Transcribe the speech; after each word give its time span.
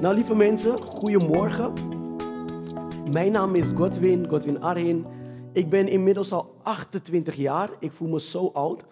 Nou, 0.00 0.14
lieve 0.14 0.34
mensen, 0.34 0.82
goedemorgen. 0.82 1.72
Mijn 3.12 3.32
naam 3.32 3.54
is 3.54 3.66
Godwin, 3.74 4.28
Godwin 4.28 4.60
Arhin. 4.62 5.06
Ik 5.52 5.70
ben 5.70 5.88
inmiddels 5.88 6.32
al 6.32 6.54
28 6.62 7.34
jaar. 7.34 7.70
Ik 7.78 7.92
voel 7.92 8.08
me 8.08 8.20
zo 8.20 8.50
oud. 8.52 8.84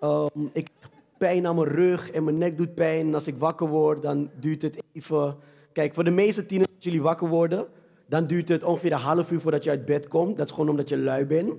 Um, 0.00 0.50
ik 0.52 0.68
heb 0.80 0.90
pijn 1.18 1.46
aan 1.46 1.54
mijn 1.54 1.68
rug 1.68 2.10
en 2.10 2.24
mijn 2.24 2.38
nek 2.38 2.56
doet 2.56 2.74
pijn. 2.74 3.06
En 3.06 3.14
als 3.14 3.26
ik 3.26 3.38
wakker 3.38 3.68
word, 3.68 4.02
dan 4.02 4.30
duurt 4.40 4.62
het 4.62 4.82
even. 4.92 5.36
Kijk, 5.72 5.94
voor 5.94 6.04
de 6.04 6.10
meeste 6.10 6.46
tieners, 6.46 6.70
als 6.74 6.84
jullie 6.84 7.02
wakker 7.02 7.28
worden, 7.28 7.66
dan 8.06 8.26
duurt 8.26 8.48
het 8.48 8.62
ongeveer 8.62 8.92
een 8.92 8.98
half 8.98 9.30
uur 9.30 9.40
voordat 9.40 9.64
je 9.64 9.70
uit 9.70 9.84
bed 9.84 10.08
komt. 10.08 10.36
Dat 10.36 10.46
is 10.46 10.52
gewoon 10.52 10.68
omdat 10.68 10.88
je 10.88 10.98
lui 10.98 11.26
bent. 11.26 11.52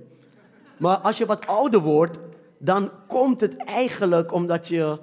Maar 0.78 0.96
als 0.96 1.18
je 1.18 1.26
wat 1.26 1.46
ouder 1.46 1.80
wordt, 1.80 2.18
dan 2.58 2.90
komt 3.06 3.40
het 3.40 3.56
eigenlijk 3.56 4.32
omdat 4.32 4.68
je, 4.68 4.98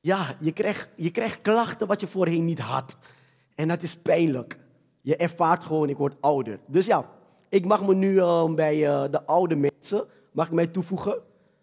ja, 0.00 0.36
je 0.40 0.52
krijgt, 0.52 0.88
je 0.94 1.10
krijgt 1.10 1.40
klachten 1.42 1.86
wat 1.86 2.00
je 2.00 2.06
voorheen 2.06 2.44
niet 2.44 2.60
had. 2.60 2.96
En 3.62 3.68
dat 3.68 3.82
is 3.82 3.96
pijnlijk. 3.96 4.58
Je 5.00 5.16
ervaart 5.16 5.64
gewoon, 5.64 5.88
ik 5.88 5.96
word 5.96 6.14
ouder. 6.20 6.58
Dus 6.66 6.86
ja, 6.86 7.10
ik 7.48 7.64
mag 7.64 7.86
me 7.86 7.94
nu 7.94 8.12
uh, 8.12 8.54
bij 8.54 8.76
uh, 8.76 9.04
de 9.10 9.24
oude 9.24 9.56
mensen, 9.56 10.04
mag 10.32 10.46
ik 10.46 10.52
mij 10.52 10.66
toevoegen. 10.66 11.18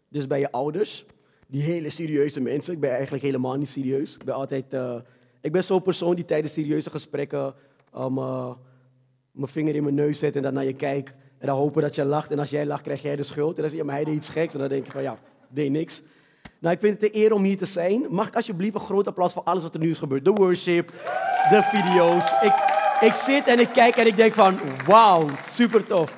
Dus 0.10 0.28
bij 0.28 0.40
je 0.40 0.52
ouders. 0.52 1.06
Die 1.48 1.62
hele 1.62 1.90
serieuze 1.90 2.42
mensen. 2.42 2.74
Ik 2.74 2.80
ben 2.80 2.92
eigenlijk 2.92 3.24
helemaal 3.24 3.56
niet 3.56 3.70
serieus. 3.70 4.16
Ik 4.16 4.24
ben 4.24 4.34
altijd, 4.34 4.74
uh, 4.74 4.96
ik 5.42 5.52
ben 5.52 5.64
zo'n 5.64 5.82
persoon 5.82 6.16
die 6.16 6.26
tijdens 6.26 6.54
serieuze 6.54 6.90
gesprekken 6.90 7.54
mijn 9.32 9.52
vinger 9.52 9.76
in 9.76 9.84
mijn 9.84 9.96
neus 9.96 10.20
zet 10.20 10.36
en 10.36 10.42
dan 10.42 10.54
naar 10.54 10.66
je 10.66 10.74
kijkt. 10.74 11.14
En 11.38 11.48
dan 11.48 11.58
hopen 11.58 11.82
dat 11.82 11.96
je 11.96 12.06
lacht. 12.06 12.32
En 12.32 12.40
als 12.40 12.50
jij 12.50 12.66
lacht, 12.66 12.82
krijg 12.82 13.02
jij 13.02 13.16
de 13.16 13.24
schuld. 13.24 13.56
En 13.56 13.62
dan 13.62 13.70
zie 13.70 13.80
je, 13.80 13.86
maar 13.86 13.96
hij 13.96 14.04
deed 14.04 14.16
iets 14.16 14.30
geks. 14.30 14.54
En 14.54 14.60
dan 14.60 14.70
denk 14.70 14.86
je 14.86 14.92
van, 14.92 15.02
ja, 15.02 15.18
deed 15.50 15.72
niks. 15.72 16.04
Nou, 16.60 16.76
ik 16.76 16.80
vind 16.80 17.02
het 17.02 17.04
een 17.04 17.22
eer 17.22 17.34
om 17.34 17.44
hier 17.44 17.58
te 17.58 17.66
zijn. 17.66 18.06
Mag 18.10 18.28
ik 18.28 18.36
alsjeblieft 18.36 18.76
een 18.76 18.82
groot 18.82 19.08
applaus 19.08 19.34
voor 19.34 19.44
alles 19.44 19.64
wat 19.64 19.74
er 19.74 19.80
nu 19.80 19.90
is 19.90 20.00
gebeurd. 20.00 20.26
De 20.26 20.32
worship, 20.32 20.94
de 21.50 21.64
video's. 21.64 22.32
Ik, 22.42 22.54
ik 23.02 23.14
zit 23.14 23.48
en 23.48 23.60
ik 23.60 23.70
kijk 23.70 23.96
en 23.96 24.08
ik 24.08 24.16
denk 24.16 24.34
van, 24.34 24.58
wauw, 24.86 25.28
super 25.38 25.86
tof. 25.86 26.18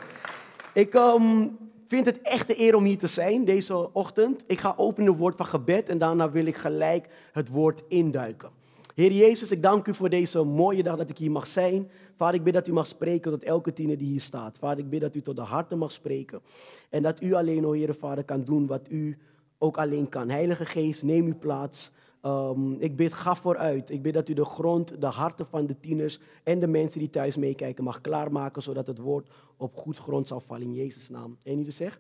Ik 0.74 0.94
um, 0.94 1.58
vind 1.88 2.06
het 2.06 2.22
echt 2.22 2.50
een 2.50 2.60
eer 2.60 2.76
om 2.76 2.84
hier 2.84 2.98
te 2.98 3.08
zijn 3.08 3.46
deze 3.46 3.94
ochtend. 3.94 4.44
Ik 4.48 4.60
ga 4.60 4.74
openen 4.78 5.10
het 5.10 5.20
woord 5.20 5.36
van 5.36 5.46
gebed 5.46 5.90
en 5.90 5.98
daarna 5.98 6.32
wil 6.32 6.46
ik 6.46 6.58
gelijk 6.58 7.08
het 7.32 7.50
woord 7.50 7.84
induiken. 7.88 8.50
Heer 8.96 9.12
Jezus, 9.12 9.52
ik 9.52 9.64
dank 9.64 9.88
u 9.88 9.94
voor 9.94 10.10
deze 10.10 10.44
mooie 10.44 10.84
dag 10.84 10.98
dat 10.98 11.10
ik 11.10 11.18
hier 11.18 11.32
mag 11.32 11.48
zijn. 11.48 11.90
Vader, 12.18 12.36
ik 12.36 12.44
bid 12.44 12.54
dat 12.54 12.68
u 12.68 12.74
mag 12.74 12.88
spreken 12.88 13.32
tot 13.32 13.44
elke 13.44 13.74
tiener 13.74 13.98
die 13.98 14.08
hier 14.08 14.22
staat. 14.22 14.58
Vader, 14.58 14.84
ik 14.84 14.90
bid 14.90 15.02
dat 15.02 15.16
u 15.16 15.22
tot 15.22 15.36
de 15.36 15.42
harten 15.42 15.78
mag 15.78 15.92
spreken. 15.92 16.42
En 16.90 17.02
dat 17.02 17.22
u 17.22 17.34
alleen, 17.34 17.66
o 17.66 17.72
Heer 17.72 17.96
Vader, 18.00 18.24
kan 18.24 18.44
doen 18.44 18.68
wat 18.68 18.88
u 18.90 19.18
ook 19.58 19.78
alleen 19.78 20.10
kan. 20.10 20.30
Heilige 20.30 20.66
Geest, 20.66 21.04
neem 21.04 21.26
uw 21.26 21.38
plaats. 21.40 21.92
Um, 22.26 22.76
ik 22.80 22.96
bid, 22.96 23.14
ga 23.14 23.36
vooruit. 23.36 23.90
Ik 23.90 24.02
bid 24.02 24.14
dat 24.14 24.30
u 24.30 24.34
de 24.34 24.46
grond, 24.46 25.02
de 25.02 25.06
harten 25.06 25.46
van 25.50 25.66
de 25.66 25.80
tieners 25.80 26.20
en 26.44 26.60
de 26.60 26.68
mensen 26.68 27.00
die 27.00 27.10
thuis 27.10 27.36
meekijken 27.36 27.84
mag 27.84 28.02
klaarmaken, 28.02 28.62
zodat 28.62 28.88
het 28.88 28.98
woord 28.98 29.30
op 29.58 29.76
goed 29.76 29.98
grond 29.98 30.28
zal 30.28 30.40
vallen 30.40 30.64
in 30.64 30.74
Jezus' 30.74 31.10
naam. 31.10 31.38
En 31.44 31.58
ieder 31.58 31.74
zegt? 31.74 32.00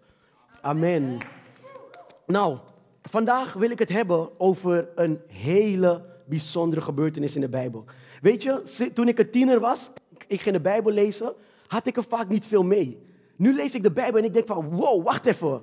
Amen. 0.62 1.18
Nou, 2.26 2.58
vandaag 3.02 3.54
wil 3.54 3.70
ik 3.70 3.80
het 3.80 3.90
hebben 3.90 4.40
over 4.40 4.90
een 4.96 5.20
hele 5.28 6.06
bijzondere 6.26 6.82
gebeurtenis 6.82 7.36
in 7.36 7.42
de 7.42 7.50
Bijbel. 7.50 7.86
Weet 8.22 8.44
je, 8.44 8.92
toen 8.94 9.08
ik 9.08 9.20
een 9.20 9.32
tiener 9.32 9.60
was, 9.60 9.92
ik 10.28 10.42
ging 10.42 10.56
de 10.56 10.62
Bijbel 10.62 10.92
lezen, 10.92 11.34
had 11.68 11.88
ik 11.88 11.98
er 11.98 12.04
vaak 12.04 12.30
niet 12.30 12.46
veel 12.46 12.64
mee. 12.64 13.06
Nu 13.36 13.56
lees 13.56 13.76
ik 13.76 13.84
de 13.84 13.92
Bijbel 13.92 14.20
en 14.20 14.26
ik 14.26 14.34
denk 14.34 14.48
van, 14.48 14.70
wow, 14.70 15.04
wacht 15.04 15.26
even. 15.26 15.62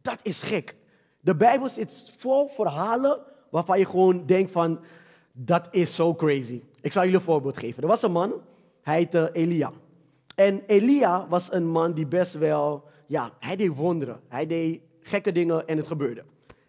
Dat 0.00 0.18
is 0.22 0.42
gek. 0.42 0.76
De 1.20 1.36
Bijbel 1.36 1.68
zit 1.68 2.14
vol 2.16 2.48
verhalen 2.48 3.20
waarvan 3.52 3.78
je 3.78 3.86
gewoon 3.86 4.26
denkt 4.26 4.50
van, 4.50 4.80
dat 5.32 5.68
is 5.70 5.94
zo 5.94 6.14
crazy. 6.14 6.62
Ik 6.80 6.92
zal 6.92 7.02
jullie 7.02 7.16
een 7.16 7.24
voorbeeld 7.24 7.58
geven. 7.58 7.82
Er 7.82 7.88
was 7.88 8.02
een 8.02 8.12
man, 8.12 8.32
hij 8.82 8.96
heette 8.96 9.30
Elia. 9.32 9.72
En 10.34 10.62
Elia 10.66 11.26
was 11.28 11.52
een 11.52 11.66
man 11.66 11.92
die 11.92 12.06
best 12.06 12.34
wel, 12.34 12.84
ja, 13.06 13.30
hij 13.38 13.56
deed 13.56 13.76
wonderen. 13.76 14.20
Hij 14.28 14.46
deed 14.46 14.80
gekke 15.00 15.32
dingen 15.32 15.66
en 15.66 15.76
het 15.76 15.86
gebeurde. 15.86 16.24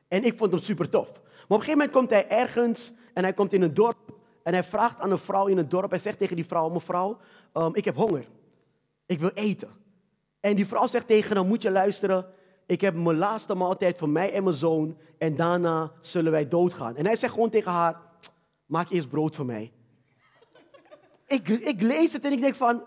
En 0.07 0.23
ik 0.23 0.37
vond 0.37 0.51
hem 0.51 0.61
super 0.61 0.89
tof. 0.89 1.11
Maar 1.11 1.21
op 1.23 1.49
een 1.49 1.55
gegeven 1.55 1.77
moment 1.77 1.91
komt 1.91 2.09
hij 2.09 2.27
ergens 2.27 2.91
en 3.13 3.23
hij 3.23 3.33
komt 3.33 3.53
in 3.53 3.61
een 3.61 3.73
dorp 3.73 4.13
en 4.43 4.53
hij 4.53 4.63
vraagt 4.63 4.99
aan 4.99 5.11
een 5.11 5.17
vrouw 5.17 5.47
in 5.47 5.57
het 5.57 5.71
dorp. 5.71 5.89
Hij 5.89 5.99
zegt 5.99 6.17
tegen 6.17 6.35
die 6.35 6.45
vrouw, 6.45 6.69
mevrouw, 6.69 7.17
um, 7.53 7.75
ik 7.75 7.85
heb 7.85 7.95
honger. 7.95 8.27
Ik 9.05 9.19
wil 9.19 9.31
eten. 9.33 9.69
En 10.39 10.55
die 10.55 10.67
vrouw 10.67 10.87
zegt 10.87 11.07
tegen 11.07 11.37
hem, 11.37 11.47
moet 11.47 11.61
je 11.61 11.71
luisteren. 11.71 12.25
Ik 12.65 12.81
heb 12.81 12.95
mijn 12.95 13.17
laatste 13.17 13.55
maaltijd 13.55 13.97
voor 13.97 14.09
mij 14.09 14.33
en 14.33 14.43
mijn 14.43 14.55
zoon. 14.55 14.97
En 15.17 15.35
daarna 15.35 15.91
zullen 16.01 16.31
wij 16.31 16.47
doodgaan. 16.47 16.95
En 16.95 17.05
hij 17.05 17.15
zegt 17.15 17.33
gewoon 17.33 17.49
tegen 17.49 17.71
haar, 17.71 18.01
maak 18.65 18.89
eerst 18.89 19.09
brood 19.09 19.35
voor 19.35 19.45
mij. 19.45 19.71
ik, 21.27 21.49
ik 21.49 21.81
lees 21.81 22.13
het 22.13 22.25
en 22.25 22.31
ik 22.31 22.41
denk 22.41 22.55
van, 22.55 22.83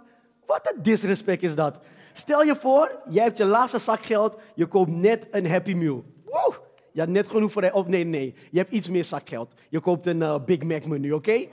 wat 0.46 0.72
een 0.74 0.82
disrespect 0.82 1.42
is 1.42 1.54
dat. 1.54 1.80
Stel 2.12 2.42
je 2.42 2.56
voor, 2.56 2.98
jij 3.08 3.24
hebt 3.24 3.38
je 3.38 3.44
laatste 3.44 3.78
zakgeld, 3.78 4.36
je 4.54 4.66
koopt 4.66 4.90
net 4.90 5.28
een 5.30 5.50
Happy 5.50 5.74
Meal. 5.74 6.04
Woe! 6.24 6.54
Je 6.92 7.00
had 7.00 7.10
net 7.10 7.28
genoeg 7.28 7.52
voor... 7.52 7.70
Of 7.70 7.86
nee, 7.86 8.04
nee. 8.04 8.34
Je 8.50 8.58
hebt 8.58 8.72
iets 8.72 8.88
meer 8.88 9.04
zakgeld. 9.04 9.54
Je 9.68 9.80
koopt 9.80 10.06
een 10.06 10.20
uh, 10.20 10.44
Big 10.44 10.62
Mac 10.62 10.86
menu, 10.86 11.12
oké? 11.12 11.46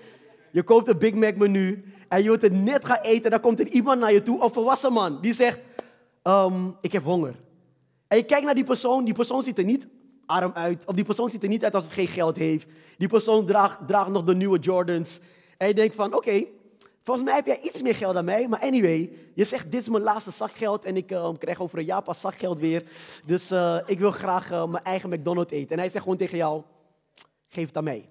Je 0.52 0.64
koopt 0.64 0.88
een 0.88 0.98
Big 0.98 1.14
Mac 1.14 1.36
menu 1.36 1.84
en 2.08 2.24
je 2.24 2.30
wilt 2.30 2.42
het 2.42 2.54
net 2.54 2.86
gaan 2.86 3.02
eten. 3.02 3.32
Dan 3.32 3.40
komt 3.40 3.60
er 3.60 3.68
iemand 3.68 4.00
naar 4.00 4.14
je 4.14 4.24
toe, 4.24 4.44
een 4.44 4.50
volwassen 4.50 4.94
man, 4.94 5.22
die 5.22 5.34
zegt... 5.34 5.60
Um, 6.24 6.76
ik 6.82 6.92
heb 6.92 7.04
honger. 7.04 7.36
En 8.14 8.20
je 8.20 8.26
kijkt 8.26 8.46
naar 8.46 8.56
die 8.56 8.64
persoon. 8.64 9.06
Die 9.06 9.14
persoon 9.14 9.44
ziet 9.44 9.58
er 9.58 9.64
niet 9.64 9.88
arm 10.26 10.52
uit. 10.54 10.86
Of 10.86 10.96
die 10.96 11.06
persoon 11.06 11.30
ziet 11.30 11.44
er 11.44 11.50
niet 11.50 11.64
uit 11.64 11.76
alsof 11.76 11.96
hij 11.96 12.06
geen 12.06 12.14
geld 12.14 12.38
heeft. 12.38 12.68
Die 12.98 13.08
persoon 13.08 13.46
draagt, 13.46 13.88
draagt 13.88 14.10
nog 14.10 14.24
de 14.24 14.36
nieuwe 14.36 14.60
Jordans. 14.60 15.20
En 15.58 15.68
je 15.68 15.74
denkt 15.74 15.96
van, 15.96 16.14
oké, 16.16 16.46
volgens 17.04 17.26
mij 17.26 17.36
heb 17.36 17.46
jij 17.46 17.60
iets 17.60 17.82
meer 17.82 17.96
geld 17.96 18.14
dan 18.14 18.26
mij. 18.26 18.48
Maar 18.48 18.60
anyway, 18.60 19.12
je 19.34 19.44
zegt, 19.44 19.72
dit 19.72 19.82
is 19.82 19.90
mijn 19.90 20.04
laatste 20.04 20.32
zakgeld. 20.32 20.86
En 20.86 20.98
ik 20.98 21.12
uh, 21.12 21.30
krijg 21.38 21.60
over 21.62 21.78
een 21.78 21.86
jaar 21.86 22.02
pas 22.02 22.22
zakgeld 22.22 22.60
weer. 22.60 22.84
Dus 23.26 23.52
uh, 23.52 23.80
ik 23.86 24.00
wil 24.00 24.12
graag 24.12 24.52
uh, 24.52 24.66
mijn 24.66 24.84
eigen 24.84 25.10
McDonald's 25.10 25.52
eten. 25.52 25.72
En 25.72 25.80
hij 25.80 25.90
zegt 25.90 26.04
gewoon 26.04 26.18
tegen 26.18 26.38
jou, 26.38 26.62
geef 27.48 27.68
het 27.68 27.78
aan 27.78 27.84
mij. 27.84 28.10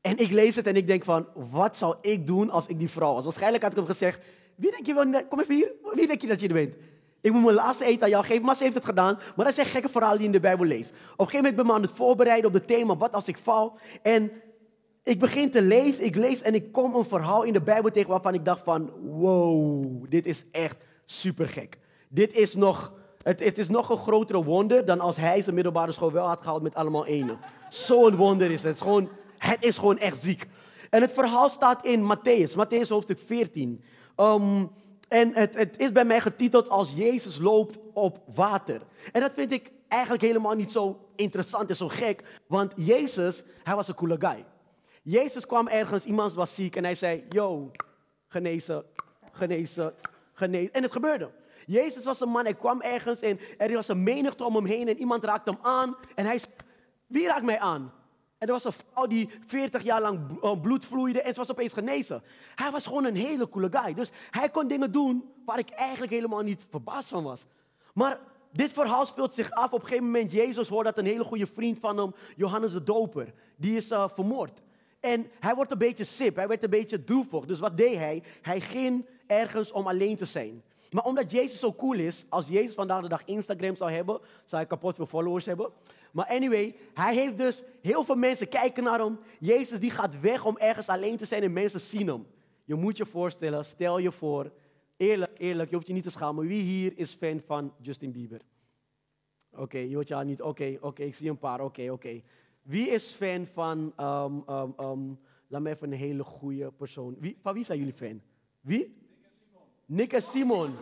En 0.00 0.18
ik 0.18 0.30
lees 0.30 0.56
het 0.56 0.66
en 0.66 0.76
ik 0.76 0.86
denk 0.86 1.04
van, 1.04 1.26
wat 1.50 1.76
zou 1.76 1.96
ik 2.00 2.26
doen 2.26 2.50
als 2.50 2.66
ik 2.66 2.78
die 2.78 2.90
vrouw 2.90 3.14
was? 3.14 3.24
Waarschijnlijk 3.24 3.62
had 3.62 3.72
ik 3.72 3.78
hem 3.78 3.86
gezegd, 3.86 4.20
wie 4.54 4.70
denk 4.70 4.86
je 4.86 4.94
wel, 4.94 5.24
kom 5.28 5.40
even 5.40 5.54
hier, 5.54 5.72
wie 5.92 6.06
denk 6.06 6.20
je 6.20 6.26
dat 6.26 6.40
je 6.40 6.48
er 6.48 6.54
bent? 6.54 6.74
Ik 7.20 7.32
moet 7.32 7.42
mijn 7.44 7.54
laatste 7.54 7.84
eten 7.84 8.02
aan 8.02 8.08
jou 8.08 8.24
geven, 8.24 8.56
ze 8.56 8.62
heeft 8.62 8.74
het 8.74 8.84
gedaan. 8.84 9.18
Maar 9.36 9.44
dat 9.44 9.54
zijn 9.54 9.66
gekke 9.66 9.88
verhalen 9.88 10.18
die 10.18 10.28
je 10.28 10.34
in 10.34 10.40
de 10.40 10.48
Bijbel 10.48 10.66
leest. 10.66 10.90
Op 10.90 10.96
een 10.96 11.24
gegeven 11.24 11.36
moment 11.36 11.56
ben 11.56 11.64
ik 11.64 11.70
me 11.70 11.76
aan 11.76 11.82
het 11.82 11.96
voorbereiden 11.96 12.46
op 12.46 12.52
het 12.52 12.66
thema, 12.66 12.96
wat 12.96 13.12
als 13.12 13.28
ik 13.28 13.38
val? 13.38 13.78
En 14.02 14.30
ik 15.02 15.18
begin 15.18 15.50
te 15.50 15.62
lezen, 15.62 16.04
ik 16.04 16.16
lees 16.16 16.42
en 16.42 16.54
ik 16.54 16.72
kom 16.72 16.94
een 16.94 17.04
verhaal 17.04 17.42
in 17.42 17.52
de 17.52 17.60
Bijbel 17.60 17.90
tegen 17.90 18.10
waarvan 18.10 18.34
ik 18.34 18.44
dacht 18.44 18.62
van, 18.62 18.90
wow, 19.00 20.04
dit 20.08 20.26
is 20.26 20.44
echt 20.50 20.76
super 21.04 21.48
gek. 21.48 21.78
Dit 22.08 22.36
is 22.36 22.54
nog, 22.54 22.92
het, 23.22 23.44
het 23.44 23.58
is 23.58 23.68
nog 23.68 23.90
een 23.90 23.98
grotere 23.98 24.44
wonder 24.44 24.84
dan 24.84 25.00
als 25.00 25.16
hij 25.16 25.42
zijn 25.42 25.54
middelbare 25.54 25.92
school 25.92 26.12
wel 26.12 26.26
had 26.26 26.42
gehaald 26.42 26.62
met 26.62 26.74
allemaal 26.74 27.06
ene. 27.06 27.36
Zo'n 27.68 28.16
wonder 28.16 28.50
is 28.50 28.62
het. 28.62 28.62
Het 28.62 28.74
is, 28.74 28.82
gewoon, 28.82 29.08
het 29.38 29.64
is 29.64 29.78
gewoon 29.78 29.98
echt 29.98 30.22
ziek. 30.22 30.46
En 30.90 31.00
het 31.00 31.12
verhaal 31.12 31.48
staat 31.48 31.86
in 31.86 32.02
Matthäus, 32.02 32.52
Matthäus 32.56 32.88
hoofdstuk 32.88 33.18
14. 33.18 33.82
Um, 34.16 34.70
en 35.08 35.34
het, 35.34 35.54
het 35.54 35.78
is 35.78 35.92
bij 35.92 36.04
mij 36.04 36.20
getiteld 36.20 36.68
als 36.68 36.92
Jezus 36.94 37.38
loopt 37.38 37.78
op 37.92 38.22
water. 38.34 38.80
En 39.12 39.20
dat 39.20 39.32
vind 39.34 39.52
ik 39.52 39.70
eigenlijk 39.88 40.22
helemaal 40.22 40.54
niet 40.54 40.72
zo 40.72 41.08
interessant 41.16 41.68
en 41.68 41.76
zo 41.76 41.88
gek. 41.88 42.22
Want 42.46 42.72
Jezus, 42.76 43.42
hij 43.62 43.74
was 43.74 43.88
een 43.88 43.94
coole 43.94 44.16
guy. 44.18 44.44
Jezus 45.02 45.46
kwam 45.46 45.68
ergens, 45.68 46.04
iemand 46.04 46.34
was 46.34 46.54
ziek 46.54 46.76
en 46.76 46.84
hij 46.84 46.94
zei, 46.94 47.24
yo, 47.28 47.70
genezen, 48.28 48.84
genezen, 49.32 49.94
genezen. 50.32 50.72
En 50.72 50.82
het 50.82 50.92
gebeurde. 50.92 51.30
Jezus 51.66 52.04
was 52.04 52.20
een 52.20 52.28
man, 52.28 52.44
hij 52.44 52.54
kwam 52.54 52.80
ergens 52.80 53.20
en 53.20 53.38
er 53.56 53.72
was 53.72 53.88
een 53.88 54.02
menigte 54.02 54.44
om 54.44 54.54
hem 54.54 54.64
heen 54.64 54.88
en 54.88 54.98
iemand 54.98 55.24
raakte 55.24 55.50
hem 55.50 55.58
aan. 55.62 55.96
En 56.14 56.26
hij 56.26 56.40
wie 57.06 57.26
raakt 57.26 57.44
mij 57.44 57.58
aan? 57.58 57.92
En 58.38 58.46
er 58.46 58.52
was 58.52 58.64
een 58.64 58.72
vrouw 58.72 59.06
die 59.06 59.30
40 59.46 59.82
jaar 59.82 60.00
lang 60.00 60.42
eh, 60.42 60.60
bloed 60.60 60.84
vloeide 60.84 61.22
en 61.22 61.34
ze 61.34 61.40
was 61.40 61.50
opeens 61.50 61.72
genezen. 61.72 62.22
Hij 62.54 62.70
was 62.70 62.86
gewoon 62.86 63.04
een 63.04 63.16
hele 63.16 63.48
coole 63.48 63.68
guy. 63.70 63.94
Dus 63.94 64.10
hij 64.30 64.48
kon 64.48 64.68
dingen 64.68 64.92
doen 64.92 65.32
waar 65.44 65.58
ik 65.58 65.70
eigenlijk 65.70 66.12
helemaal 66.12 66.42
niet 66.42 66.66
verbaasd 66.70 67.08
van 67.08 67.22
was. 67.22 67.44
Maar 67.94 68.18
dit 68.52 68.72
verhaal 68.72 69.06
speelt 69.06 69.34
zich 69.34 69.50
af. 69.50 69.72
Op 69.72 69.80
een 69.80 69.86
gegeven 69.86 70.04
moment, 70.04 70.32
Jezus 70.32 70.68
hoort 70.68 70.84
dat 70.84 70.98
een 70.98 71.06
hele 71.06 71.24
goede 71.24 71.46
vriend 71.46 71.78
van 71.78 71.98
hem, 71.98 72.14
Johannes 72.36 72.72
de 72.72 72.82
Doper, 72.82 73.32
die 73.56 73.76
is 73.76 73.90
uh, 73.90 74.04
vermoord. 74.14 74.62
En 75.00 75.30
hij 75.40 75.54
wordt 75.54 75.72
een 75.72 75.78
beetje 75.78 76.04
sip, 76.04 76.36
hij 76.36 76.48
werd 76.48 76.62
een 76.62 76.70
beetje 76.70 77.04
droevig. 77.04 77.44
Dus 77.44 77.58
wat 77.58 77.76
deed 77.76 77.96
hij? 77.96 78.22
Hij 78.42 78.60
ging 78.60 79.06
ergens 79.26 79.72
om 79.72 79.86
alleen 79.86 80.16
te 80.16 80.24
zijn. 80.24 80.62
Maar 80.90 81.04
omdat 81.04 81.30
Jezus 81.30 81.58
zo 81.58 81.72
cool 81.72 81.98
is, 81.98 82.24
als 82.28 82.46
Jezus 82.46 82.74
vandaag 82.74 83.02
de 83.02 83.08
dag 83.08 83.24
Instagram 83.24 83.76
zou 83.76 83.90
hebben, 83.90 84.18
zou 84.44 84.62
hij 84.62 84.66
kapot 84.66 84.94
veel 84.94 85.06
followers 85.06 85.46
hebben. 85.46 85.70
Maar 86.12 86.26
anyway, 86.26 86.76
hij 86.94 87.14
heeft 87.14 87.38
dus 87.38 87.62
heel 87.80 88.04
veel 88.04 88.14
mensen 88.14 88.48
kijken 88.48 88.84
naar 88.84 88.98
hem. 88.98 89.18
Jezus 89.38 89.80
die 89.80 89.90
gaat 89.90 90.20
weg 90.20 90.44
om 90.44 90.56
ergens 90.56 90.88
alleen 90.88 91.16
te 91.16 91.24
zijn 91.24 91.42
en 91.42 91.52
mensen 91.52 91.80
zien 91.80 92.06
hem. 92.06 92.26
Je 92.64 92.74
moet 92.74 92.96
je 92.96 93.06
voorstellen, 93.06 93.64
stel 93.64 93.98
je 93.98 94.12
voor, 94.12 94.52
eerlijk, 94.96 95.38
eerlijk, 95.38 95.68
je 95.70 95.74
hoeft 95.74 95.86
je 95.86 95.92
niet 95.92 96.02
te 96.02 96.10
schamen. 96.10 96.46
Wie 96.46 96.62
hier 96.62 96.92
is 96.96 97.14
fan 97.14 97.40
van 97.46 97.72
Justin 97.80 98.12
Bieber? 98.12 98.40
Oké, 99.52 99.62
okay, 99.62 99.88
je 99.88 99.94
hoort 99.94 100.08
ja 100.08 100.22
niet. 100.22 100.42
Oké, 100.42 100.78
oké, 100.80 101.02
ik 101.02 101.14
zie 101.14 101.30
een 101.30 101.38
paar. 101.38 101.60
Oké, 101.60 101.90
oké. 101.90 102.22
Wie 102.62 102.88
is 102.88 103.10
fan 103.10 103.46
van 103.46 103.92
um, 104.00 104.42
um, 104.54 104.74
um, 104.80 105.18
laat 105.46 105.62
me 105.62 105.70
even 105.70 105.92
een 105.92 105.98
hele 105.98 106.24
goede 106.24 106.72
persoon. 106.72 107.16
Wie, 107.18 107.36
van 107.40 107.54
wie 107.54 107.64
zijn 107.64 107.78
jullie 107.78 107.92
fan? 107.94 108.20
Wie? 108.60 108.96
Nick 109.88 110.12
en 110.12 110.22
Simon. 110.22 110.76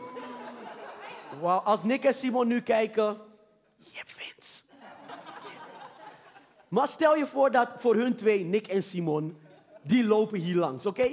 Wauw, 1.41 1.59
als 1.59 1.83
Nick 1.83 2.05
en 2.05 2.15
Simon 2.15 2.47
nu 2.47 2.61
kijken, 2.61 3.19
je 3.77 3.91
hebt 3.93 4.13
fans. 4.13 4.65
Maar 6.69 6.89
stel 6.89 7.17
je 7.17 7.27
voor 7.27 7.51
dat 7.51 7.69
voor 7.79 7.95
hun 7.95 8.17
twee, 8.17 8.45
Nick 8.45 8.67
en 8.67 8.83
Simon, 8.83 9.39
die 9.83 10.07
lopen 10.07 10.39
hier 10.39 10.57
langs, 10.57 10.87
oké? 10.87 11.09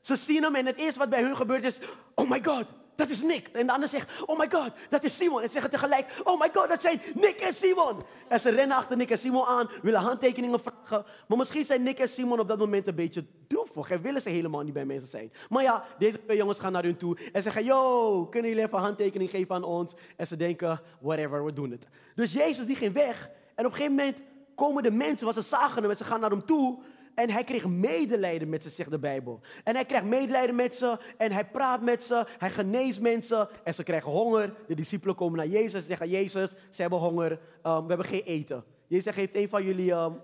Ze 0.00 0.16
zien 0.16 0.42
hem 0.42 0.54
en 0.54 0.66
het 0.66 0.78
eerste 0.78 0.98
wat 0.98 1.10
bij 1.10 1.22
hun 1.22 1.36
gebeurt 1.36 1.64
is, 1.64 1.78
oh 2.14 2.30
my 2.30 2.44
god, 2.44 2.64
dat 2.96 3.10
is 3.10 3.22
Nick. 3.22 3.48
En 3.52 3.66
de 3.66 3.72
ander 3.72 3.88
zegt, 3.88 4.22
oh 4.26 4.38
my 4.38 4.46
god, 4.50 4.70
dat 4.88 5.04
is 5.04 5.16
Simon. 5.16 5.40
En 5.40 5.46
ze 5.46 5.52
zeggen 5.52 5.70
tegelijk, 5.70 6.20
oh 6.24 6.40
my 6.40 6.50
god, 6.52 6.68
dat 6.68 6.80
zijn 6.80 7.00
Nick 7.14 7.36
en 7.36 7.54
Simon. 7.54 8.02
En 8.28 8.40
ze 8.40 8.50
rennen 8.50 8.76
achter 8.76 8.96
Nick 8.96 9.10
en 9.10 9.18
Simon 9.18 9.44
aan, 9.44 9.68
willen 9.82 10.00
handtekeningen 10.00 10.60
vragen. 10.60 11.04
Maar 11.28 11.38
misschien 11.38 11.64
zijn 11.64 11.82
Nick 11.82 11.98
en 11.98 12.08
Simon 12.08 12.40
op 12.40 12.48
dat 12.48 12.58
moment 12.58 12.86
een 12.86 12.94
beetje 12.94 13.24
droevig. 13.46 13.90
En 13.90 14.02
willen 14.02 14.22
ze 14.22 14.28
helemaal 14.28 14.62
niet 14.62 14.72
bij 14.72 14.84
mensen 14.84 15.10
zijn. 15.10 15.32
Maar 15.48 15.62
ja, 15.62 15.84
deze 15.98 16.22
twee 16.22 16.36
jongens 16.36 16.58
gaan 16.58 16.72
naar 16.72 16.82
hun 16.82 16.96
toe 16.96 17.16
en 17.32 17.42
zeggen, 17.42 17.64
yo, 17.64 18.26
kunnen 18.26 18.50
jullie 18.50 18.66
even 18.66 18.78
handtekening 18.78 19.30
geven 19.30 19.54
aan 19.54 19.64
ons? 19.64 19.94
En 20.16 20.26
ze 20.26 20.36
denken, 20.36 20.80
whatever, 21.00 21.44
we 21.44 21.52
doen 21.52 21.70
het. 21.70 21.86
Dus 22.14 22.32
Jezus 22.32 22.66
die 22.66 22.76
ging 22.76 22.92
weg. 22.92 23.30
En 23.54 23.66
op 23.66 23.72
een 23.72 23.76
gegeven 23.76 23.96
moment 23.96 24.22
komen 24.54 24.82
de 24.82 24.90
mensen, 24.90 25.24
want 25.24 25.36
ze 25.36 25.42
zagen 25.42 25.82
hem 25.82 25.90
en 25.90 25.96
ze 25.96 26.04
gaan 26.04 26.20
naar 26.20 26.30
hem 26.30 26.46
toe. 26.46 26.78
En 27.16 27.30
hij 27.30 27.44
kreeg 27.44 27.66
medelijden 27.66 28.48
met 28.48 28.62
ze, 28.62 28.70
zegt 28.70 28.90
de 28.90 28.98
Bijbel. 28.98 29.40
En 29.64 29.74
hij 29.74 29.84
krijgt 29.84 30.06
medelijden 30.06 30.54
met 30.54 30.76
ze. 30.76 30.98
En 31.16 31.32
hij 31.32 31.46
praat 31.46 31.82
met 31.82 32.02
ze. 32.04 32.26
Hij 32.38 32.50
geneest 32.50 33.00
mensen. 33.00 33.48
En 33.64 33.74
ze 33.74 33.82
krijgen 33.82 34.10
honger. 34.10 34.54
De 34.66 34.74
discipelen 34.74 35.14
komen 35.14 35.38
naar 35.38 35.46
Jezus. 35.46 35.80
Ze 35.80 35.86
zeggen, 35.88 36.08
Jezus, 36.08 36.50
ze 36.70 36.80
hebben 36.80 36.98
honger. 36.98 37.30
Um, 37.30 37.38
we 37.62 37.88
hebben 37.88 38.06
geen 38.06 38.22
eten. 38.22 38.64
Jezus 38.86 39.04
zegt, 39.04 39.16
heeft 39.16 39.34
een 39.34 39.48
van 39.48 39.64
jullie... 39.64 39.92
Um, 39.92 40.20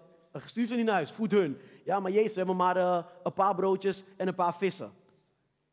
stuur 0.47 0.67
ze 0.67 0.75
niet 0.75 0.85
naar 0.85 0.94
huis, 0.94 1.11
voed 1.11 1.31
hun. 1.31 1.59
Ja, 1.85 2.00
maar 2.00 2.11
Jezus, 2.11 2.31
we 2.31 2.37
hebben 2.37 2.56
maar 2.56 2.77
uh, 2.77 3.05
een 3.23 3.33
paar 3.33 3.55
broodjes 3.55 4.03
en 4.17 4.29
een 4.29 4.35
paar 4.35 4.56
vissen. 4.56 4.93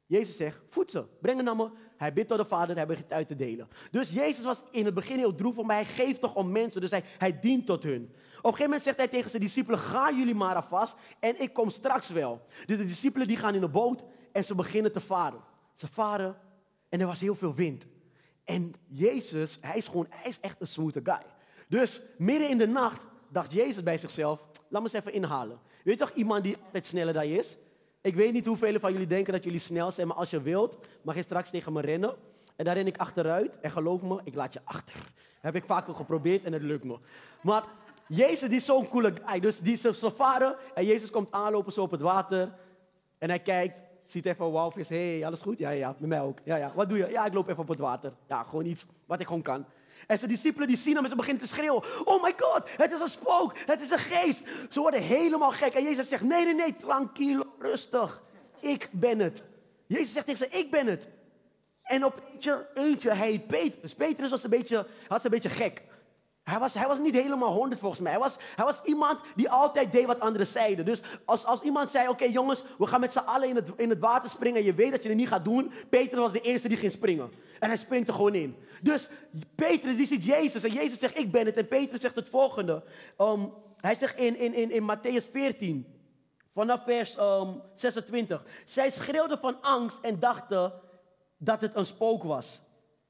Jezus 0.06 0.36
zegt, 0.36 0.60
voed 0.68 0.92
ze, 0.92 1.06
breng 1.22 1.38
het 1.38 1.46
naar 1.46 1.56
me. 1.56 1.70
Hij 1.98 2.14
bidt 2.14 2.28
tot 2.28 2.38
de 2.38 2.46
Vader, 2.46 2.76
hij 2.76 2.86
begint 2.86 3.12
uit 3.12 3.28
te 3.28 3.36
delen. 3.36 3.68
Dus 3.92 4.10
Jezus 4.10 4.46
was 4.46 4.64
in 4.72 4.86
het 4.86 4.94
begin 4.94 5.18
heel 5.18 5.36
droevig, 5.36 5.64
maar 5.64 5.76
hij 5.76 5.86
geeft 5.86 6.22
toch 6.22 6.36
om 6.36 6.52
mensen. 6.52 6.82
Dus 6.82 6.90
hij, 6.90 7.04
hij 7.18 7.40
dient 7.40 7.66
tot 7.66 7.84
hun. 7.84 8.14
Op 8.40 8.46
een 8.46 8.58
gegeven 8.58 8.64
moment 8.64 8.84
zegt 8.84 8.98
hij 8.98 9.08
tegen 9.08 9.30
zijn 9.30 9.42
discipelen, 9.42 9.80
ga 9.80 10.12
jullie 10.12 10.36
maar 10.36 10.56
alvast 10.56 10.96
en 11.20 11.42
ik 11.42 11.54
kom 11.54 11.70
straks 11.70 12.08
wel. 12.08 12.46
Dus 12.66 12.78
de 12.78 12.86
discipelen 12.86 13.28
die 13.28 13.38
gaan 13.38 13.56
in 13.56 13.62
de 13.62 13.68
boot 13.68 14.04
en 14.32 14.44
ze 14.44 14.56
beginnen 14.56 14.92
te 14.92 15.02
varen. 15.02 15.40
Ze 15.76 15.88
varen 15.88 16.38
en 16.90 17.00
er 17.00 17.08
was 17.08 17.20
heel 17.20 17.36
veel 17.36 17.54
wind. 17.54 17.86
En 18.44 18.74
Jezus, 18.88 19.58
hij 19.62 19.78
is 19.78 19.88
gewoon, 19.88 20.06
hij 20.10 20.30
is 20.30 20.40
echt 20.40 20.62
een 20.62 20.68
smooth 20.68 21.00
guy. 21.04 21.22
Dus 21.68 22.02
midden 22.18 22.50
in 22.50 22.58
de 22.58 22.68
nacht 22.68 23.02
dacht 23.28 23.54
Jezus 23.54 23.84
bij 23.84 23.98
zichzelf, 23.98 24.40
laat 24.68 24.82
me 24.82 24.90
eens 24.90 24.94
even 24.94 25.14
inhalen. 25.14 25.60
Weet 25.84 26.00
je 26.00 26.06
toch 26.06 26.16
iemand 26.16 26.44
die 26.44 26.58
altijd 26.66 26.88
sneller 26.88 27.14
dan 27.14 27.28
je 27.28 27.38
is? 27.38 27.58
Ik 28.02 28.16
weet 28.16 28.34
niet 28.34 28.46
hoeveel 28.46 28.80
van 28.80 28.92
jullie 28.92 29.08
denken 29.08 29.34
dat 29.34 29.44
jullie 29.44 29.60
snel 29.60 29.92
zijn, 29.92 30.08
maar 30.08 30.16
als 30.16 30.30
je 30.30 30.42
wilt, 30.42 30.78
mag 31.02 31.16
je 31.16 31.22
straks 31.22 31.50
tegen 31.50 31.74
me 31.74 31.82
rennen. 31.82 32.16
En 32.56 32.66
daar 32.66 32.76
ren 32.76 32.88
ik 32.88 32.98
achteruit. 32.98 33.60
En 33.60 33.72
geloof 33.72 34.02
me, 34.02 34.22
ik 34.24 34.36
laat 34.36 34.54
je 34.54 34.60
achter. 34.64 35.12
heb 35.42 35.56
ik 35.56 35.64
vaker 35.66 35.96
geprobeerd 35.96 36.44
en 36.44 36.54
het 36.54 36.62
lukt 36.62 36.84
me. 36.84 36.98
Maar 37.42 37.64
Jezus 38.10 38.50
die 38.50 38.58
is 38.58 38.66
zo'n 38.66 38.88
coole 38.88 39.14
guy. 39.26 39.40
Dus 39.40 39.60
die 39.60 39.74
is 39.74 39.82
zo 39.82 40.10
varen 40.16 40.56
en 40.74 40.86
Jezus 40.86 41.10
komt 41.10 41.32
aanlopen 41.32 41.72
zo 41.72 41.82
op 41.82 41.92
het 41.92 42.02
water. 42.02 42.52
En 43.18 43.30
hij 43.30 43.40
kijkt, 43.40 43.76
ziet 44.06 44.26
even 44.26 44.46
een 44.46 44.52
walvis. 44.52 44.90
Hé, 44.90 45.16
hey, 45.16 45.26
alles 45.26 45.42
goed? 45.42 45.60
Ja, 45.60 45.70
ja, 45.70 45.96
met 46.00 46.10
mij 46.10 46.22
ook. 46.22 46.38
Ja, 46.44 46.56
ja. 46.56 46.72
Wat 46.76 46.90
doe 46.90 46.98
je? 46.98 47.10
Ja, 47.10 47.26
ik 47.26 47.34
loop 47.34 47.50
even 47.50 47.62
op 47.62 47.68
het 47.68 47.80
water. 47.80 48.14
Ja, 48.28 48.44
gewoon 48.44 48.66
iets 48.66 48.86
wat 49.06 49.20
ik 49.20 49.26
gewoon 49.28 49.42
kan. 49.42 49.66
En 50.08 50.18
zijn 50.18 50.32
discipelen 50.32 50.68
die 50.68 50.78
zien 50.78 50.96
hem 50.96 51.04
en 51.04 51.10
ze 51.10 51.16
beginnen 51.16 51.44
te 51.44 51.50
schreeuwen. 51.50 51.84
Oh 52.06 52.24
my 52.24 52.34
god, 52.38 52.70
het 52.78 52.92
is 52.92 53.00
een 53.00 53.10
spook, 53.10 53.58
het 53.66 53.82
is 53.82 53.92
een 53.92 54.00
geest. 54.00 54.44
Ze 54.70 54.80
worden 54.80 55.02
helemaal 55.02 55.52
gek. 55.52 55.74
En 55.74 55.84
Jezus 55.84 56.10
zegt, 56.10 56.24
nee, 56.24 56.46
nee, 56.46 56.56
nee, 56.56 56.76
tranquilo, 56.76 57.44
rustig. 57.60 58.22
Ik 58.60 58.90
ben 58.92 59.20
het. 59.20 59.44
Jezus 59.86 60.14
zegt 60.14 60.26
tegen 60.26 60.50
ze, 60.52 60.58
ik 60.58 60.72
ben 60.72 60.88
het. 60.88 61.08
En 61.84 62.06
op 62.06 62.22
eentje, 62.34 62.68
eentje 62.74 63.10
hij 63.12 63.28
heet 63.28 63.48
Petrus. 63.48 63.94
Petrus 63.94 64.30
was 64.30 64.44
een 64.44 64.50
beetje, 64.50 64.86
was 65.08 65.24
een 65.24 65.30
beetje 65.30 65.50
gek. 65.50 65.84
Hij 66.50 66.60
was, 66.60 66.74
hij 66.74 66.88
was 66.88 67.00
niet 67.00 67.16
helemaal 67.16 67.54
honderd 67.54 67.80
volgens 67.80 68.02
mij. 68.02 68.12
Hij 68.12 68.22
was, 68.22 68.38
hij 68.56 68.66
was 68.66 68.82
iemand 68.84 69.20
die 69.36 69.50
altijd 69.50 69.92
deed 69.92 70.06
wat 70.06 70.20
anderen 70.20 70.48
zeiden. 70.48 70.86
Dus 70.86 71.02
als, 71.26 71.46
als 71.46 71.62
iemand 71.62 71.92
zei, 71.92 72.08
oké 72.08 72.26
jongens, 72.26 72.64
we 72.78 72.88
gaan 72.88 73.00
met 73.00 73.12
z'n 73.12 73.18
allen 73.18 73.50
in 73.50 73.56
het, 73.56 73.72
in 73.76 73.90
het 73.90 74.00
water 74.00 74.30
springen. 74.30 74.60
En 74.60 74.66
je 74.66 74.74
weet 74.74 74.92
dat 74.92 75.04
je 75.04 75.10
het 75.10 75.18
niet 75.18 75.28
gaat 75.28 75.44
doen. 75.44 75.72
Petrus 75.90 76.20
was 76.20 76.32
de 76.32 76.42
eerste 76.42 76.68
die 76.68 76.78
ging 76.78 76.92
springen. 76.92 77.32
En 77.60 77.68
hij 77.68 77.78
springt 77.78 78.08
er 78.08 78.14
gewoon 78.14 78.36
in. 78.36 78.56
Dus 78.82 79.10
Petrus 79.56 79.96
die 79.96 80.08
ziet 80.08 80.24
Jezus. 80.24 80.64
En 80.64 80.74
Jezus 80.74 81.00
zegt, 81.00 81.18
ik 81.18 81.32
ben 81.32 81.46
het. 81.46 81.56
En 81.56 81.68
Petrus 81.68 82.02
zegt 82.02 82.16
het 82.16 82.30
volgende. 82.30 82.84
Um, 83.18 83.54
hij 83.78 83.96
zegt 83.96 84.18
in, 84.18 84.38
in, 84.38 84.72
in, 84.72 84.84
Matthäus 84.84 85.32
14, 85.32 85.86
vanaf 86.54 86.84
vers 86.84 87.18
um, 87.18 87.62
26. 87.76 88.46
Zij 88.66 88.90
schreeuwden 88.90 89.40
van 89.40 89.62
angst 89.62 89.98
en 90.02 90.20
dachten 90.20 90.74
dat 91.38 91.62
het 91.62 91.76
een 91.76 91.86
spook 91.86 92.24
was. 92.24 92.62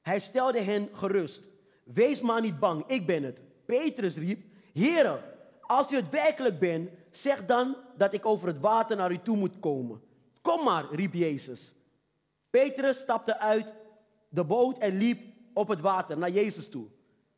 Hij 0.02 0.18
stelde 0.18 0.60
hen 0.60 0.88
gerust. 0.92 1.49
Wees 1.94 2.20
maar 2.20 2.40
niet 2.40 2.58
bang, 2.58 2.84
ik 2.86 3.06
ben 3.06 3.22
het. 3.22 3.40
Petrus 3.64 4.16
riep, 4.16 4.42
Heere, 4.72 5.20
als 5.60 5.92
u 5.92 5.96
het 5.96 6.10
werkelijk 6.10 6.58
bent, 6.58 6.90
zeg 7.10 7.46
dan 7.46 7.76
dat 7.96 8.12
ik 8.14 8.26
over 8.26 8.46
het 8.46 8.60
water 8.60 8.96
naar 8.96 9.12
u 9.12 9.18
toe 9.18 9.36
moet 9.36 9.60
komen. 9.60 10.00
Kom 10.40 10.64
maar, 10.64 10.84
riep 10.92 11.14
Jezus. 11.14 11.74
Petrus 12.50 12.98
stapte 12.98 13.38
uit 13.38 13.74
de 14.28 14.44
boot 14.44 14.78
en 14.78 14.96
liep 14.96 15.20
op 15.52 15.68
het 15.68 15.80
water 15.80 16.18
naar 16.18 16.30
Jezus 16.30 16.68
toe. 16.68 16.86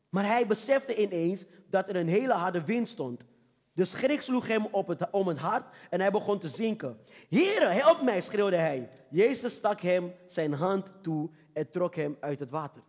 Maar 0.08 0.26
hij 0.26 0.46
besefte 0.46 0.96
ineens 0.96 1.44
dat 1.70 1.88
er 1.88 1.96
een 1.96 2.08
hele 2.08 2.32
harde 2.32 2.64
wind 2.64 2.88
stond. 2.88 3.24
De 3.72 3.84
schrik 3.84 4.22
sloeg 4.22 4.46
hem 4.46 4.66
op 4.70 4.88
het, 4.88 5.10
om 5.10 5.28
het 5.28 5.38
hart 5.38 5.74
en 5.90 6.00
hij 6.00 6.10
begon 6.10 6.38
te 6.38 6.48
zinken. 6.48 6.98
Heere, 7.28 7.66
help 7.66 8.02
mij, 8.02 8.20
schreeuwde 8.20 8.56
hij. 8.56 8.90
Jezus 9.10 9.54
stak 9.54 9.80
hem 9.80 10.12
zijn 10.26 10.52
hand 10.52 10.92
toe 11.02 11.30
en 11.52 11.70
trok 11.70 11.94
hem 11.94 12.16
uit 12.20 12.38
het 12.38 12.50
water. 12.50 12.82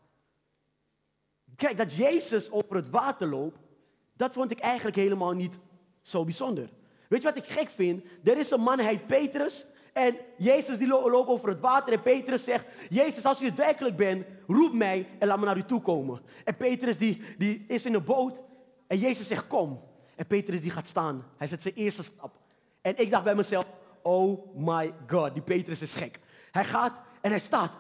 Kijk, 1.56 1.78
dat 1.78 1.94
Jezus 1.94 2.52
over 2.52 2.76
het 2.76 2.90
water 2.90 3.28
loopt, 3.28 3.58
dat 4.14 4.34
vond 4.34 4.52
ik 4.52 4.60
eigenlijk 4.60 4.96
helemaal 4.96 5.32
niet 5.32 5.54
zo 6.02 6.24
bijzonder. 6.24 6.70
Weet 7.08 7.22
je 7.22 7.28
wat 7.28 7.38
ik 7.38 7.48
gek 7.48 7.70
vind? 7.70 8.04
Er 8.24 8.38
is 8.38 8.52
een 8.52 8.62
man, 8.62 8.80
hij 8.80 8.88
heet 8.88 9.08
Petrus. 9.08 9.66
En 9.94 10.18
Jezus 10.38 10.78
die 10.78 10.88
loopt 10.88 11.28
over 11.28 11.50
het 11.50 11.60
water 11.60 11.94
en 11.94 12.02
Petrus 12.02 12.44
zegt, 12.44 12.66
Jezus, 12.90 13.26
als 13.26 13.42
u 13.42 13.46
het 13.46 13.56
werkelijk 13.56 13.96
bent, 13.96 14.26
roep 14.48 14.74
mij 14.74 15.08
en 15.20 15.28
laat 15.28 15.40
me 15.40 15.46
naar 15.46 15.58
u 15.58 15.66
toe 15.66 15.82
komen. 15.82 16.22
En 16.44 16.56
Petrus 16.56 16.98
die, 16.98 17.22
die 17.38 17.66
is 17.68 17.86
in 17.86 17.94
een 17.94 18.04
boot 18.04 18.40
en 18.88 18.98
Jezus 18.98 19.28
zegt, 19.28 19.48
kom. 19.48 19.82
En 20.16 20.28
Petrus 20.28 20.62
die 20.62 20.72
gaat 20.72 20.88
staan. 20.88 21.26
Hij 21.38 21.48
zet 21.48 21.62
zijn 21.62 21.74
eerste 21.74 22.04
stap. 22.04 22.40
En 22.82 22.98
ik 22.98 23.12
dacht 23.12 23.24
bij 23.24 23.36
mezelf, 23.36 23.66
oh 24.02 24.56
my 24.56 24.94
god, 25.08 25.34
die 25.34 25.44
Petrus 25.44 25.82
is 25.82 25.96
gek. 25.96 26.20
Hij 26.52 26.66
gaat 26.66 26.94
en 27.22 27.30
hij 27.30 27.40
staat. 27.40 27.72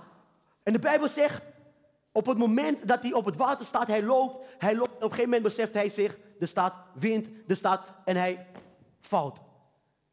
En 0.63 0.73
de 0.73 0.79
Bijbel 0.79 1.07
zegt, 1.07 1.41
op 2.13 2.25
het 2.25 2.37
moment 2.37 2.87
dat 2.87 3.01
hij 3.01 3.13
op 3.13 3.25
het 3.25 3.35
water 3.35 3.65
staat, 3.65 3.87
hij 3.87 4.03
loopt, 4.03 4.45
hij 4.57 4.75
loopt. 4.75 4.89
Op 4.89 5.01
een 5.01 5.09
gegeven 5.09 5.23
moment 5.23 5.43
beseft 5.43 5.73
hij 5.73 5.89
zich, 5.89 6.17
er 6.39 6.47
staat 6.47 6.73
wind, 6.93 7.27
er 7.47 7.55
staat, 7.55 7.81
en 8.05 8.15
hij 8.15 8.47
valt. 9.01 9.39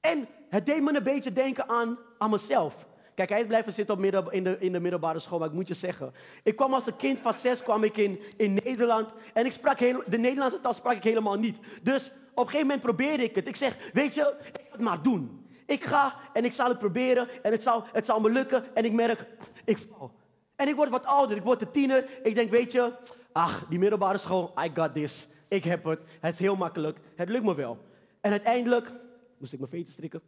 En 0.00 0.28
het 0.48 0.66
deed 0.66 0.82
me 0.82 0.96
een 0.96 1.02
beetje 1.02 1.32
denken 1.32 1.68
aan, 1.68 1.98
aan 2.18 2.30
mezelf. 2.30 2.74
Kijk, 3.14 3.28
hij 3.28 3.46
blijven 3.46 3.72
zitten 3.72 3.94
op 3.94 4.32
in, 4.32 4.44
de, 4.44 4.56
in 4.58 4.72
de 4.72 4.80
middelbare 4.80 5.18
school, 5.18 5.38
maar 5.38 5.48
ik 5.48 5.54
moet 5.54 5.68
je 5.68 5.74
zeggen. 5.74 6.12
Ik 6.42 6.56
kwam 6.56 6.74
als 6.74 6.86
een 6.86 6.96
kind 6.96 7.20
van 7.20 7.34
zes 7.34 7.62
kwam 7.62 7.84
ik 7.84 7.96
in, 7.96 8.20
in 8.36 8.58
Nederland. 8.64 9.08
En 9.32 9.46
ik 9.46 9.52
sprak 9.52 9.78
de 9.78 10.18
Nederlandse 10.18 10.60
taal 10.60 10.74
sprak 10.74 10.96
ik 10.96 11.02
helemaal 11.02 11.36
niet. 11.36 11.56
Dus 11.82 12.12
op 12.34 12.44
een 12.44 12.50
gegeven 12.50 12.66
moment 12.66 12.80
probeerde 12.80 13.22
ik 13.22 13.34
het. 13.34 13.48
Ik 13.48 13.56
zeg, 13.56 13.76
weet 13.92 14.14
je, 14.14 14.34
ik 14.44 14.56
ga 14.56 14.62
het 14.70 14.80
maar 14.80 15.02
doen. 15.02 15.46
Ik 15.66 15.84
ga 15.84 16.14
en 16.32 16.44
ik 16.44 16.52
zal 16.52 16.68
het 16.68 16.78
proberen 16.78 17.28
en 17.42 17.52
het 17.52 17.62
zal, 17.62 17.84
het 17.92 18.06
zal 18.06 18.20
me 18.20 18.30
lukken. 18.30 18.74
En 18.74 18.84
ik 18.84 18.92
merk, 18.92 19.26
ik 19.64 19.78
val. 19.78 20.12
En 20.60 20.68
ik 20.68 20.74
word 20.74 20.88
wat 20.88 21.04
ouder, 21.04 21.36
ik 21.36 21.42
word 21.42 21.60
een 21.60 21.70
tiener. 21.70 22.08
Ik 22.22 22.34
denk, 22.34 22.50
weet 22.50 22.72
je, 22.72 22.92
ach, 23.32 23.66
die 23.68 23.78
middelbare 23.78 24.18
school, 24.18 24.52
I 24.64 24.70
got 24.74 24.94
this. 24.94 25.28
Ik 25.48 25.64
heb 25.64 25.84
het, 25.84 26.00
het 26.20 26.32
is 26.32 26.38
heel 26.38 26.56
makkelijk, 26.56 26.98
het 27.14 27.28
lukt 27.28 27.44
me 27.44 27.54
wel. 27.54 27.78
En 28.20 28.30
uiteindelijk, 28.30 28.92
moest 29.38 29.52
ik 29.52 29.58
mijn 29.58 29.70
veten 29.70 29.92
strikken, 29.92 30.20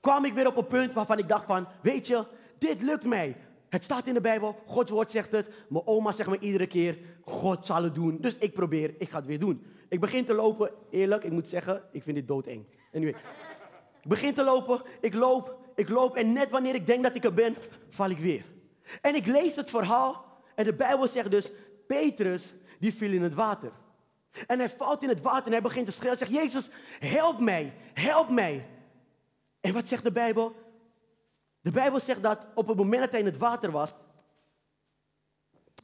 kwam 0.00 0.24
ik 0.24 0.32
weer 0.32 0.46
op 0.46 0.56
een 0.56 0.66
punt 0.66 0.92
waarvan 0.92 1.18
ik 1.18 1.28
dacht 1.28 1.44
van, 1.44 1.66
weet 1.82 2.06
je, 2.06 2.26
dit 2.58 2.82
lukt 2.82 3.04
mij. 3.04 3.36
Het 3.68 3.84
staat 3.84 4.06
in 4.06 4.14
de 4.14 4.20
Bijbel, 4.20 4.56
Gods 4.66 4.90
woord 4.90 5.10
zegt 5.10 5.32
het. 5.32 5.48
Mijn 5.68 5.86
oma 5.86 6.12
zegt 6.12 6.30
me 6.30 6.38
iedere 6.38 6.66
keer, 6.66 6.98
God 7.24 7.64
zal 7.64 7.82
het 7.82 7.94
doen. 7.94 8.18
Dus 8.20 8.36
ik 8.36 8.54
probeer, 8.54 8.94
ik 8.98 9.10
ga 9.10 9.16
het 9.16 9.26
weer 9.26 9.38
doen. 9.38 9.66
Ik 9.88 10.00
begin 10.00 10.24
te 10.24 10.34
lopen, 10.34 10.70
eerlijk, 10.90 11.24
ik 11.24 11.32
moet 11.32 11.48
zeggen, 11.48 11.82
ik 11.92 12.02
vind 12.02 12.16
dit 12.16 12.28
doodeng. 12.28 12.64
Anyway, 12.94 13.14
ik 14.02 14.08
begin 14.08 14.34
te 14.34 14.44
lopen, 14.44 14.82
ik 15.00 15.14
loop, 15.14 15.63
ik 15.74 15.88
loop 15.88 16.16
en 16.16 16.32
net 16.32 16.50
wanneer 16.50 16.74
ik 16.74 16.86
denk 16.86 17.02
dat 17.02 17.14
ik 17.14 17.24
er 17.24 17.34
ben, 17.34 17.56
val 17.90 18.10
ik 18.10 18.18
weer. 18.18 18.44
En 19.00 19.14
ik 19.14 19.26
lees 19.26 19.56
het 19.56 19.70
verhaal 19.70 20.24
en 20.54 20.64
de 20.64 20.74
Bijbel 20.74 21.08
zegt 21.08 21.30
dus, 21.30 21.52
Petrus, 21.86 22.54
die 22.78 22.94
viel 22.94 23.12
in 23.12 23.22
het 23.22 23.34
water. 23.34 23.72
En 24.46 24.58
hij 24.58 24.70
valt 24.70 25.02
in 25.02 25.08
het 25.08 25.20
water 25.20 25.46
en 25.46 25.52
hij 25.52 25.62
begint 25.62 25.86
te 25.86 25.92
schreeuwen. 25.92 26.18
Hij 26.18 26.26
zegt, 26.26 26.42
Jezus, 26.42 26.68
help 26.98 27.40
mij, 27.40 27.74
help 27.92 28.28
mij. 28.28 28.66
En 29.60 29.72
wat 29.72 29.88
zegt 29.88 30.04
de 30.04 30.12
Bijbel? 30.12 30.54
De 31.60 31.70
Bijbel 31.70 32.00
zegt 32.00 32.22
dat 32.22 32.46
op 32.54 32.68
het 32.68 32.76
moment 32.76 33.00
dat 33.00 33.10
hij 33.10 33.20
in 33.20 33.26
het 33.26 33.36
water 33.36 33.70
was, 33.70 33.94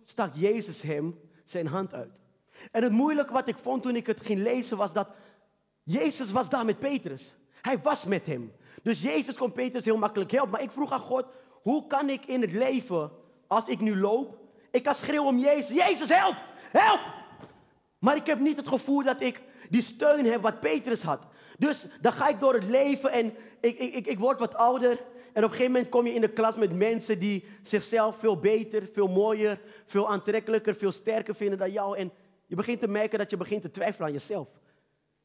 stak 0.04 0.34
Jezus 0.34 0.82
hem 0.82 1.20
zijn 1.44 1.66
hand 1.66 1.94
uit. 1.94 2.10
En 2.70 2.82
het 2.82 2.92
moeilijke 2.92 3.32
wat 3.32 3.48
ik 3.48 3.58
vond 3.58 3.82
toen 3.82 3.96
ik 3.96 4.06
het 4.06 4.24
ging 4.24 4.40
lezen 4.40 4.76
was 4.76 4.92
dat 4.92 5.08
Jezus 5.82 6.30
was 6.30 6.48
daar 6.48 6.64
met 6.64 6.78
Petrus. 6.78 7.34
Hij 7.60 7.78
was 7.78 8.04
met 8.04 8.26
hem. 8.26 8.52
Dus 8.82 9.02
Jezus 9.02 9.34
kon 9.34 9.52
Petrus 9.52 9.84
heel 9.84 9.96
makkelijk 9.96 10.30
helpen. 10.30 10.50
Maar 10.50 10.62
ik 10.62 10.70
vroeg 10.70 10.92
aan 10.92 11.00
God, 11.00 11.24
hoe 11.62 11.86
kan 11.86 12.08
ik 12.08 12.24
in 12.24 12.40
het 12.40 12.52
leven, 12.52 13.10
als 13.46 13.68
ik 13.68 13.80
nu 13.80 13.96
loop, 13.96 14.38
ik 14.70 14.82
kan 14.82 14.94
schreeuwen 14.94 15.28
om 15.28 15.38
Jezus, 15.38 15.76
Jezus 15.76 16.08
help, 16.08 16.36
help! 16.70 17.00
Maar 17.98 18.16
ik 18.16 18.26
heb 18.26 18.38
niet 18.38 18.56
het 18.56 18.68
gevoel 18.68 19.02
dat 19.02 19.20
ik 19.20 19.40
die 19.68 19.82
steun 19.82 20.24
heb 20.24 20.42
wat 20.42 20.60
Petrus 20.60 21.02
had. 21.02 21.26
Dus 21.58 21.86
dan 22.00 22.12
ga 22.12 22.28
ik 22.28 22.40
door 22.40 22.54
het 22.54 22.64
leven 22.64 23.10
en 23.10 23.26
ik, 23.60 23.78
ik, 23.78 23.94
ik, 23.94 24.06
ik 24.06 24.18
word 24.18 24.38
wat 24.38 24.54
ouder. 24.54 24.90
En 25.32 25.44
op 25.44 25.50
een 25.50 25.56
gegeven 25.56 25.72
moment 25.72 25.90
kom 25.90 26.06
je 26.06 26.14
in 26.14 26.20
de 26.20 26.32
klas 26.32 26.54
met 26.54 26.72
mensen 26.76 27.18
die 27.18 27.44
zichzelf 27.62 28.16
veel 28.16 28.38
beter, 28.38 28.88
veel 28.92 29.08
mooier, 29.08 29.60
veel 29.86 30.10
aantrekkelijker, 30.10 30.74
veel 30.74 30.92
sterker 30.92 31.34
vinden 31.34 31.58
dan 31.58 31.70
jou. 31.70 31.96
En 31.96 32.12
je 32.46 32.56
begint 32.56 32.80
te 32.80 32.88
merken 32.88 33.18
dat 33.18 33.30
je 33.30 33.36
begint 33.36 33.62
te 33.62 33.70
twijfelen 33.70 34.06
aan 34.06 34.12
jezelf. 34.12 34.48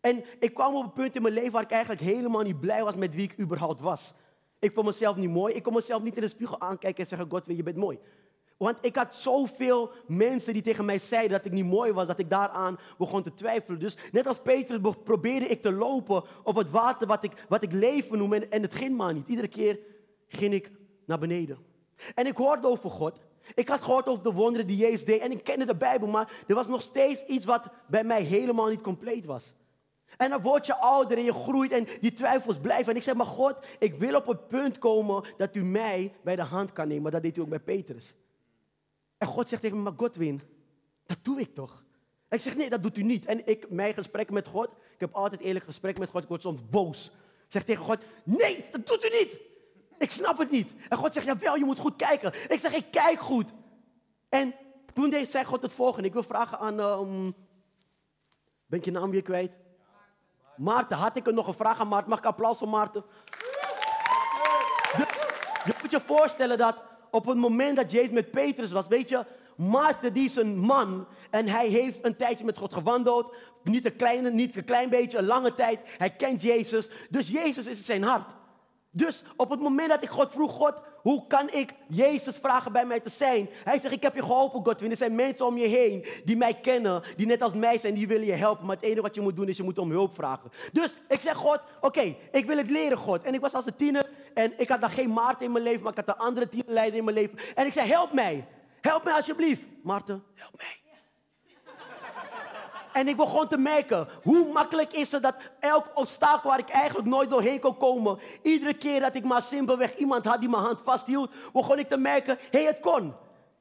En 0.06 0.24
ik 0.40 0.54
kwam 0.54 0.76
op 0.76 0.84
een 0.84 0.94
punt 0.94 1.16
in 1.16 1.22
mijn 1.22 1.34
leven 1.34 1.52
waar 1.52 1.64
ik 1.64 1.72
eigenlijk 1.72 2.02
helemaal 2.02 2.42
niet 2.42 2.60
blij 2.60 2.84
was 2.84 2.96
met 2.96 3.16
wie 3.16 3.24
ik 3.24 3.40
überhaupt 3.40 3.80
was. 3.80 4.14
Ik 4.60 4.72
vond 4.72 4.86
mezelf 4.86 5.16
niet 5.16 5.30
mooi. 5.30 5.54
Ik 5.54 5.64
kon 5.64 5.74
mezelf 5.74 6.04
niet 6.04 6.16
in 6.16 6.22
de 6.22 6.28
spiegel 6.28 6.62
aankijken 6.62 7.04
en 7.04 7.10
zeggen, 7.10 7.30
God, 7.30 7.46
je 7.46 7.64
bent 7.64 7.76
mooi. 7.76 8.00
Want 8.58 8.78
ik 8.82 8.96
had 8.96 9.16
zoveel 9.16 9.92
mensen 10.08 10.54
die 10.54 10.62
tegen 10.62 10.86
mij 10.86 11.00
zeiden 11.00 11.38
dat 11.38 11.46
ik 11.46 11.52
niet 11.52 11.66
mooi 11.66 11.92
was, 11.92 12.08
dat 12.08 12.20
ik 12.20 12.30
daaraan 12.30 12.80
begon 12.98 13.24
te 13.24 13.34
twijfelen. 13.34 13.80
Dus 13.80 13.98
net 14.12 14.28
als 14.28 14.40
Petrus 14.40 14.80
probeerde 15.04 15.48
ik 15.48 15.62
te 15.62 15.72
lopen 15.72 16.24
op 16.44 16.56
het 16.56 16.70
water 16.70 17.08
wat 17.08 17.24
ik, 17.24 17.46
wat 17.50 17.64
ik 17.64 17.72
leven 17.72 18.18
noem 18.18 18.34
en, 18.34 18.52
en 18.52 18.62
het 18.62 18.76
ging 18.76 18.98
maar 18.98 19.14
niet. 19.14 19.28
Iedere 19.28 19.48
keer 19.48 19.80
ging 20.28 20.54
ik 20.54 20.72
naar 21.06 21.20
beneden. 21.20 21.58
En 22.16 22.26
ik 22.26 22.38
hoorde 22.38 22.68
over 22.68 22.90
God. 22.90 23.20
Ik 23.54 23.68
had 23.68 23.82
gehoord 23.82 24.08
over 24.08 24.24
de 24.24 24.32
wonderen 24.32 24.68
die 24.68 24.78
Jezus 24.78 25.06
deed 25.06 25.22
en 25.22 25.32
ik 25.32 25.44
kende 25.44 25.66
de 25.66 25.76
Bijbel, 25.76 26.08
maar 26.08 26.44
er 26.48 26.56
was 26.56 26.68
nog 26.68 26.82
steeds 26.82 27.26
iets 27.26 27.46
wat 27.46 27.68
bij 27.88 28.04
mij 28.04 28.22
helemaal 28.22 28.68
niet 28.68 28.82
compleet 28.82 29.26
was. 29.26 29.56
En 30.18 30.30
dan 30.30 30.42
word 30.42 30.66
je 30.66 30.76
ouder 30.76 31.18
en 31.18 31.24
je 31.24 31.34
groeit 31.34 31.72
en 31.72 31.88
die 32.02 32.14
twijfels 32.14 32.58
blijven. 32.62 32.92
En 32.92 32.98
ik 32.98 33.04
zeg, 33.04 33.16
maar 33.16 33.26
God, 33.26 33.60
ik 33.80 33.96
wil 33.96 34.16
op 34.16 34.28
het 34.28 34.48
punt 34.48 34.78
komen 34.78 35.24
dat 35.38 35.56
u 35.56 35.64
mij 35.64 36.14
bij 36.24 36.36
de 36.36 36.42
hand 36.42 36.74
kan 36.74 36.88
nemen. 36.88 37.12
Dat 37.12 37.22
deed 37.22 37.38
u 37.38 37.42
ook 37.42 37.50
bij 37.50 37.60
Petrus. 37.60 38.16
En 39.18 39.28
God 39.28 39.50
zegt 39.50 39.62
tegen 39.62 39.78
me, 39.78 39.84
maar 39.84 39.94
Godwin, 39.98 40.42
dat 41.06 41.18
doe 41.22 41.40
ik 41.40 41.56
toch? 41.56 41.84
Ik 42.30 42.40
zeg, 42.40 42.56
nee, 42.56 42.70
dat 42.70 42.84
doet 42.84 42.98
u 42.98 43.04
niet. 43.04 43.26
En 43.26 43.48
ik, 43.48 43.70
mijn 43.70 43.94
gesprek 43.94 44.30
met 44.32 44.48
God, 44.48 44.68
ik 44.68 45.00
heb 45.00 45.14
altijd 45.14 45.42
eerlijk 45.42 45.66
gesprek 45.66 45.98
met 45.98 46.10
God, 46.10 46.24
ik 46.24 46.30
word 46.30 46.42
soms 46.42 46.70
boos. 46.70 47.06
Ik 47.46 47.52
zeg 47.52 47.64
tegen 47.64 47.84
God, 47.84 47.98
nee, 48.24 48.66
dat 48.72 48.88
doet 48.88 49.06
u 49.06 49.10
niet. 49.10 49.38
Ik 49.98 50.12
snap 50.12 50.38
het 50.38 50.52
niet. 50.52 50.72
En 50.90 50.98
God 50.98 51.14
zegt, 51.14 51.26
jawel, 51.26 51.56
je 51.56 51.66
moet 51.66 51.80
goed 51.80 51.96
kijken. 51.96 52.34
Ik 52.50 52.60
zeg, 52.60 52.74
ik 52.74 52.86
kijk 52.92 53.20
goed. 53.20 53.50
En 54.30 54.54
toen 54.94 55.14
zei 55.30 55.46
God 55.46 55.62
het 55.62 55.72
volgende. 55.72 56.08
Ik 56.08 56.14
wil 56.14 56.24
vragen 56.24 56.60
aan, 56.60 56.80
um, 56.80 57.36
ben 58.66 58.80
je 58.84 58.92
naam 58.92 59.12
weer 59.12 59.22
kwijt? 59.22 59.52
Maarten, 60.58 60.98
had 60.98 61.16
ik 61.16 61.28
er 61.28 61.34
nog 61.34 61.48
een 61.48 61.54
vraag 61.54 61.80
aan 61.80 61.88
Maarten? 61.88 62.10
Mag 62.10 62.20
ik 62.20 62.26
applaus 62.26 62.58
voor 62.58 62.70
Maarten? 62.70 63.04
Je 65.66 65.74
moet 65.82 65.92
je 65.92 66.00
voorstellen 66.00 66.58
dat 66.58 66.76
op 67.12 67.26
het 67.26 67.38
moment 67.38 67.76
dat 67.76 67.92
Jezus 67.92 68.12
met 68.12 68.32
Petrus 68.32 68.72
was, 68.72 68.88
weet 68.88 69.10
je, 69.10 69.26
Maarten 69.56 70.14
die 70.14 70.26
is 70.26 70.36
een 70.36 70.58
man 70.58 71.08
en 71.30 71.48
hij 71.48 71.68
heeft 71.68 72.06
een 72.06 72.16
tijdje 72.16 72.46
met 72.46 72.58
God 72.58 72.74
gewandeld. 72.74 73.36
Niet 73.64 73.86
een, 73.86 73.96
kleine, 73.96 74.32
niet 74.32 74.56
een 74.56 74.64
klein 74.64 74.90
beetje, 74.90 75.18
een 75.18 75.26
lange 75.26 75.54
tijd. 75.54 75.80
Hij 75.98 76.10
kent 76.10 76.42
Jezus. 76.42 76.90
Dus 77.10 77.30
Jezus 77.30 77.66
is 77.66 77.86
zijn 77.86 78.04
hart. 78.04 78.32
Dus 78.92 79.24
op 79.36 79.50
het 79.50 79.60
moment 79.60 79.90
dat 79.90 80.04
ik 80.04 80.10
God 80.10 80.32
vroeg, 80.32 80.52
God, 80.52 80.82
hoe 81.06 81.28
kan 81.28 81.52
ik 81.52 81.74
Jezus 81.88 82.38
vragen 82.38 82.72
bij 82.72 82.86
mij 82.86 83.00
te 83.00 83.10
zijn? 83.10 83.50
Hij 83.64 83.78
zegt, 83.78 83.94
ik 83.94 84.04
heb 84.04 84.16
je 84.16 84.22
geholpen, 84.22 84.66
Godwin. 84.66 84.92
Er 84.92 84.98
zijn 84.98 85.16
mensen 85.16 85.46
om 85.46 85.58
je 85.58 85.68
heen 85.68 86.06
die 86.24 86.36
mij 86.36 86.54
kennen, 86.54 87.04
die 87.16 87.26
net 87.26 87.42
als 87.42 87.54
mij 87.54 87.78
zijn, 87.78 87.94
die 87.94 88.08
willen 88.08 88.26
je 88.26 88.34
helpen. 88.34 88.66
Maar 88.66 88.76
het 88.76 88.86
enige 88.86 89.02
wat 89.02 89.16
je 89.16 89.22
moet 89.22 89.36
doen 89.36 89.48
is, 89.48 89.58
je 89.58 89.64
moet 89.64 89.78
om 89.78 89.92
hulp 89.92 90.16
vragen. 90.16 90.52
Dus 90.72 90.98
ik 91.08 91.20
zeg, 91.20 91.36
God, 91.36 91.60
oké, 91.82 92.16
ik 92.32 92.46
wil 92.46 92.58
het 92.58 92.70
leren, 92.70 92.98
God. 92.98 93.24
En 93.24 93.34
ik 93.34 93.42
was 93.42 93.54
als 93.54 93.66
een 93.66 93.76
tiener 93.76 94.10
en 94.34 94.54
ik 94.58 94.70
had 94.70 94.82
dan 94.82 94.90
geen 94.90 95.14
Maarten 95.14 95.46
in 95.46 95.52
mijn 95.52 95.64
leven, 95.64 95.82
maar 95.82 95.92
ik 95.92 96.06
had 96.06 96.16
een 96.16 96.26
andere 96.26 96.50
tienerleider 96.50 96.98
in 96.98 97.04
mijn 97.04 97.18
leven. 97.18 97.38
En 97.56 97.66
ik 97.66 97.74
zei, 97.74 97.90
help 97.90 98.14
mij. 98.14 98.48
Help 98.82 99.04
mij 99.04 99.14
alsjeblieft. 99.14 99.62
Maarten, 99.84 100.24
help 100.34 100.58
mij. 100.58 100.85
En 102.96 103.08
ik 103.08 103.18
begon 103.18 103.48
te 103.48 103.58
merken, 103.58 104.08
hoe 104.24 104.52
makkelijk 104.54 104.94
is 104.94 105.12
het 105.12 105.24
dat 105.24 105.36
elk 105.60 105.92
obstakel 105.94 106.50
waar 106.50 106.60
ik 106.60 106.70
eigenlijk 106.70 107.08
nooit 107.08 107.30
doorheen 107.30 107.60
kon 107.60 107.78
komen, 107.78 108.20
iedere 108.42 108.74
keer 108.74 109.00
dat 109.00 109.16
ik 109.16 109.24
maar 109.24 109.42
simpelweg 109.42 109.96
iemand 109.96 110.26
had 110.26 110.40
die 110.40 110.50
mijn 110.50 110.64
hand 110.64 110.80
vasthield, 110.84 111.32
begon 111.54 111.80
ik 111.80 111.90
te 111.90 111.98
merken, 111.98 112.38
hé, 112.52 112.60
hey, 112.60 112.64
het 112.64 112.80
kon. 112.80 113.14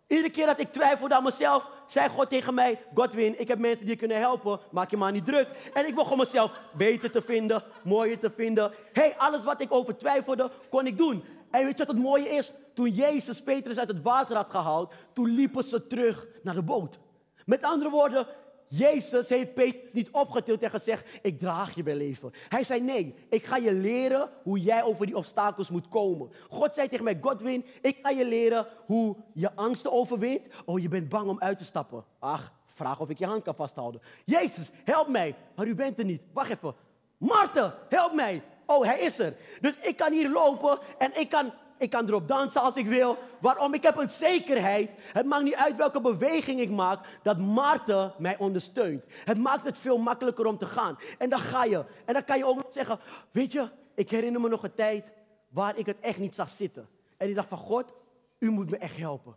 Iedere 0.06 0.30
keer 0.30 0.46
dat 0.46 0.58
ik 0.58 0.72
twijfelde 0.72 1.14
aan 1.14 1.22
mezelf, 1.22 1.66
zei 1.86 2.08
God 2.08 2.30
tegen 2.30 2.54
mij, 2.54 2.82
Godwin, 2.94 3.40
ik 3.40 3.48
heb 3.48 3.58
mensen 3.58 3.86
die 3.86 3.96
kunnen 3.96 4.18
helpen, 4.18 4.60
maak 4.70 4.90
je 4.90 4.96
maar 4.96 5.12
niet 5.12 5.26
druk. 5.26 5.48
En 5.72 5.86
ik 5.86 5.94
begon 5.94 6.18
mezelf 6.18 6.52
beter 6.72 7.10
te 7.10 7.22
vinden, 7.22 7.62
mooier 7.84 8.18
te 8.18 8.32
vinden. 8.36 8.72
Hé, 8.92 9.02
hey, 9.02 9.14
alles 9.16 9.44
wat 9.44 9.60
ik 9.60 9.72
over 9.72 9.96
twijfelde, 9.96 10.50
kon 10.70 10.86
ik 10.86 10.98
doen. 10.98 11.24
En 11.50 11.64
weet 11.64 11.78
je 11.78 11.84
wat 11.84 11.94
het 11.94 12.04
mooie 12.04 12.28
is? 12.28 12.52
Toen 12.74 12.88
Jezus 12.88 13.42
Petrus 13.42 13.78
uit 13.78 13.88
het 13.88 14.02
water 14.02 14.36
had 14.36 14.50
gehaald, 14.50 14.92
toen 15.12 15.34
liepen 15.34 15.64
ze 15.64 15.86
terug 15.86 16.26
naar 16.42 16.54
de 16.54 16.62
boot. 16.62 16.98
Met 17.44 17.62
andere 17.62 17.90
woorden, 17.90 18.26
Jezus 18.66 19.28
heeft 19.28 19.54
Petrus 19.54 19.92
niet 19.92 20.10
opgetild 20.10 20.62
en 20.62 20.70
gezegd, 20.70 21.06
ik 21.22 21.38
draag 21.38 21.74
je 21.74 21.82
wel 21.82 21.96
leven. 21.96 22.32
Hij 22.48 22.64
zei, 22.64 22.80
nee, 22.80 23.14
ik 23.28 23.44
ga 23.44 23.56
je 23.56 23.72
leren 23.72 24.30
hoe 24.42 24.60
jij 24.60 24.82
over 24.82 25.06
die 25.06 25.16
obstakels 25.16 25.70
moet 25.70 25.88
komen. 25.88 26.30
God 26.48 26.74
zei 26.74 26.88
tegen 26.88 27.04
mij, 27.04 27.18
Godwin, 27.20 27.64
ik 27.80 27.98
ga 28.02 28.10
je 28.10 28.24
leren 28.24 28.66
hoe 28.86 29.16
je 29.32 29.54
angsten 29.54 29.92
overwint. 29.92 30.42
Oh, 30.64 30.80
je 30.80 30.88
bent 30.88 31.08
bang 31.08 31.28
om 31.28 31.40
uit 31.40 31.58
te 31.58 31.64
stappen. 31.64 32.04
Ach, 32.18 32.52
vraag 32.66 33.00
of 33.00 33.10
ik 33.10 33.18
je 33.18 33.26
hand 33.26 33.42
kan 33.42 33.54
vasthouden. 33.54 34.00
Jezus, 34.24 34.70
help 34.84 35.08
mij. 35.08 35.34
Maar 35.56 35.66
u 35.66 35.74
bent 35.74 35.98
er 35.98 36.04
niet. 36.04 36.22
Wacht 36.32 36.50
even. 36.50 36.74
Marten, 37.18 37.74
help 37.88 38.14
mij. 38.14 38.42
Oh, 38.66 38.84
hij 38.84 39.00
is 39.00 39.18
er. 39.18 39.36
Dus 39.60 39.76
ik 39.78 39.96
kan 39.96 40.12
hier 40.12 40.30
lopen 40.30 40.78
en 40.98 41.20
ik 41.20 41.28
kan 41.28 41.52
ik 41.78 41.90
kan 41.90 42.08
erop 42.08 42.28
dansen 42.28 42.60
als 42.60 42.74
ik 42.74 42.86
wil. 42.86 43.18
Waarom? 43.40 43.74
Ik 43.74 43.82
heb 43.82 43.96
een 43.96 44.10
zekerheid. 44.10 44.90
Het 44.96 45.26
maakt 45.26 45.44
niet 45.44 45.54
uit 45.54 45.76
welke 45.76 46.00
beweging 46.00 46.60
ik 46.60 46.70
maak, 46.70 47.06
dat 47.22 47.38
Maarten 47.38 48.12
mij 48.18 48.38
ondersteunt. 48.38 49.04
Het 49.24 49.38
maakt 49.38 49.66
het 49.66 49.78
veel 49.78 49.98
makkelijker 49.98 50.46
om 50.46 50.58
te 50.58 50.66
gaan. 50.66 50.98
En 51.18 51.30
dan 51.30 51.38
ga 51.38 51.64
je. 51.64 51.84
En 52.04 52.14
dan 52.14 52.24
kan 52.24 52.38
je 52.38 52.46
ook 52.46 52.56
nog 52.56 52.72
zeggen, 52.72 52.98
weet 53.30 53.52
je, 53.52 53.68
ik 53.94 54.10
herinner 54.10 54.40
me 54.40 54.48
nog 54.48 54.62
een 54.62 54.74
tijd 54.74 55.04
waar 55.48 55.78
ik 55.78 55.86
het 55.86 56.00
echt 56.00 56.18
niet 56.18 56.34
zag 56.34 56.48
zitten. 56.48 56.88
En 57.16 57.28
ik 57.28 57.34
dacht 57.34 57.48
van, 57.48 57.58
God, 57.58 57.92
u 58.38 58.50
moet 58.50 58.70
me 58.70 58.76
echt 58.76 58.96
helpen. 58.96 59.36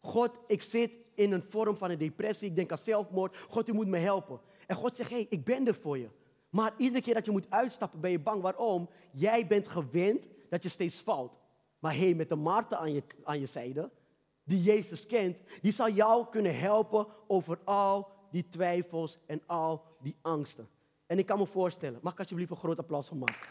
God, 0.00 0.30
ik 0.46 0.62
zit 0.62 0.90
in 1.14 1.32
een 1.32 1.44
vorm 1.48 1.76
van 1.76 1.90
een 1.90 1.98
depressie, 1.98 2.48
ik 2.48 2.56
denk 2.56 2.70
aan 2.70 2.78
zelfmoord. 2.78 3.36
God, 3.48 3.68
u 3.68 3.72
moet 3.72 3.86
me 3.86 3.98
helpen. 3.98 4.40
En 4.66 4.76
God 4.76 4.96
zegt, 4.96 5.10
hé, 5.10 5.16
hey, 5.16 5.26
ik 5.30 5.44
ben 5.44 5.66
er 5.66 5.74
voor 5.74 5.98
je. 5.98 6.08
Maar 6.50 6.72
iedere 6.76 7.02
keer 7.02 7.14
dat 7.14 7.24
je 7.24 7.30
moet 7.30 7.50
uitstappen, 7.50 8.00
ben 8.00 8.10
je 8.10 8.18
bang. 8.18 8.42
Waarom? 8.42 8.88
Jij 9.12 9.46
bent 9.46 9.68
gewend 9.68 10.26
dat 10.48 10.62
je 10.62 10.68
steeds 10.68 11.02
valt. 11.02 11.38
Maar 11.78 11.94
hé, 11.94 12.14
met 12.14 12.28
de 12.28 12.36
Maarten 12.36 12.78
aan 12.78 12.92
je, 12.92 13.02
aan 13.24 13.40
je 13.40 13.46
zijde, 13.46 13.90
die 14.44 14.62
Jezus 14.62 15.06
kent, 15.06 15.36
die 15.60 15.72
zal 15.72 15.90
jou 15.90 16.26
kunnen 16.30 16.58
helpen 16.58 17.06
over 17.26 17.58
al 17.64 18.08
die 18.30 18.48
twijfels 18.48 19.18
en 19.26 19.42
al 19.46 19.84
die 20.00 20.16
angsten. 20.22 20.68
En 21.06 21.18
ik 21.18 21.26
kan 21.26 21.38
me 21.38 21.46
voorstellen, 21.46 22.00
mag 22.02 22.12
ik 22.12 22.18
alsjeblieft 22.18 22.50
een 22.50 22.56
groot 22.56 22.78
applaus 22.78 23.08
voor 23.08 23.16
Maarten? 23.16 23.48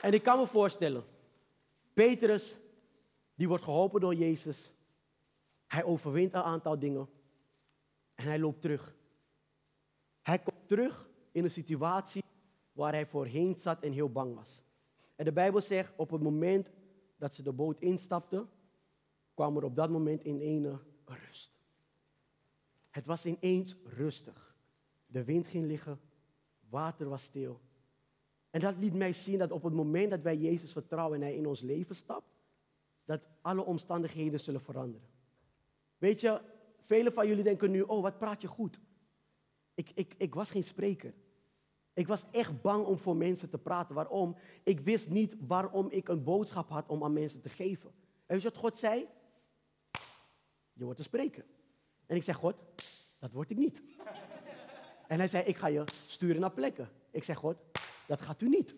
En 0.00 0.12
ik 0.12 0.22
kan 0.22 0.38
me 0.38 0.46
voorstellen, 0.46 1.04
Petrus, 1.94 2.58
die 3.34 3.48
wordt 3.48 3.64
geholpen 3.64 4.00
door 4.00 4.14
Jezus. 4.14 4.74
Hij 5.66 5.84
overwint 5.84 6.34
een 6.34 6.42
aantal 6.42 6.78
dingen. 6.78 7.08
En 8.14 8.24
hij 8.24 8.38
loopt 8.38 8.60
terug. 8.60 8.94
Hij 10.22 10.38
komt 10.38 10.68
terug 10.68 11.08
in 11.32 11.44
een 11.44 11.50
situatie 11.50 12.23
waar 12.74 12.92
hij 12.92 13.06
voorheen 13.06 13.58
zat 13.58 13.82
en 13.82 13.92
heel 13.92 14.10
bang 14.10 14.34
was. 14.34 14.62
En 15.16 15.24
de 15.24 15.32
Bijbel 15.32 15.60
zegt, 15.60 15.92
op 15.96 16.10
het 16.10 16.22
moment 16.22 16.70
dat 17.16 17.34
ze 17.34 17.42
de 17.42 17.52
boot 17.52 17.80
instapten, 17.80 18.48
kwam 19.34 19.56
er 19.56 19.64
op 19.64 19.76
dat 19.76 19.90
moment 19.90 20.24
in 20.24 20.40
ene 20.40 20.78
rust. 21.04 21.58
Het 22.90 23.06
was 23.06 23.26
ineens 23.26 23.76
rustig. 23.84 24.56
De 25.06 25.24
wind 25.24 25.46
ging 25.46 25.66
liggen, 25.66 26.00
water 26.68 27.08
was 27.08 27.22
stil. 27.22 27.60
En 28.50 28.60
dat 28.60 28.76
liet 28.78 28.94
mij 28.94 29.12
zien 29.12 29.38
dat 29.38 29.50
op 29.50 29.62
het 29.62 29.72
moment 29.72 30.10
dat 30.10 30.22
wij 30.22 30.36
Jezus 30.36 30.72
vertrouwen 30.72 31.20
en 31.20 31.26
Hij 31.26 31.36
in 31.36 31.46
ons 31.46 31.60
leven 31.60 31.94
stapt, 31.94 32.34
dat 33.04 33.20
alle 33.40 33.64
omstandigheden 33.64 34.40
zullen 34.40 34.60
veranderen. 34.60 35.08
Weet 35.98 36.20
je, 36.20 36.40
velen 36.80 37.12
van 37.12 37.28
jullie 37.28 37.44
denken 37.44 37.70
nu, 37.70 37.80
oh 37.80 38.02
wat 38.02 38.18
praat 38.18 38.40
je 38.40 38.48
goed. 38.48 38.80
Ik, 39.74 39.90
ik, 39.94 40.14
ik 40.18 40.34
was 40.34 40.50
geen 40.50 40.64
spreker. 40.64 41.14
Ik 41.94 42.06
was 42.06 42.24
echt 42.30 42.62
bang 42.62 42.86
om 42.86 42.98
voor 42.98 43.16
mensen 43.16 43.50
te 43.50 43.58
praten. 43.58 43.94
Waarom? 43.94 44.36
Ik 44.62 44.80
wist 44.80 45.10
niet 45.10 45.36
waarom 45.46 45.90
ik 45.90 46.08
een 46.08 46.24
boodschap 46.24 46.68
had 46.68 46.88
om 46.88 47.04
aan 47.04 47.12
mensen 47.12 47.40
te 47.40 47.48
geven. 47.48 47.90
En 48.26 48.34
weet 48.34 48.42
je 48.42 48.48
wat 48.48 48.58
God 48.58 48.78
zei? 48.78 49.06
Je 50.72 50.84
wordt 50.84 50.98
een 50.98 51.04
spreker. 51.04 51.44
En 52.06 52.16
ik 52.16 52.22
zeg, 52.22 52.36
God, 52.36 52.54
dat 53.18 53.32
word 53.32 53.50
ik 53.50 53.56
niet. 53.56 53.82
En 55.08 55.18
hij 55.18 55.28
zei, 55.28 55.44
ik 55.44 55.56
ga 55.56 55.66
je 55.66 55.84
sturen 56.06 56.40
naar 56.40 56.52
plekken. 56.52 56.88
Ik 57.10 57.24
zeg, 57.24 57.36
God, 57.36 57.56
dat 58.06 58.22
gaat 58.22 58.40
u 58.40 58.48
niet. 58.48 58.74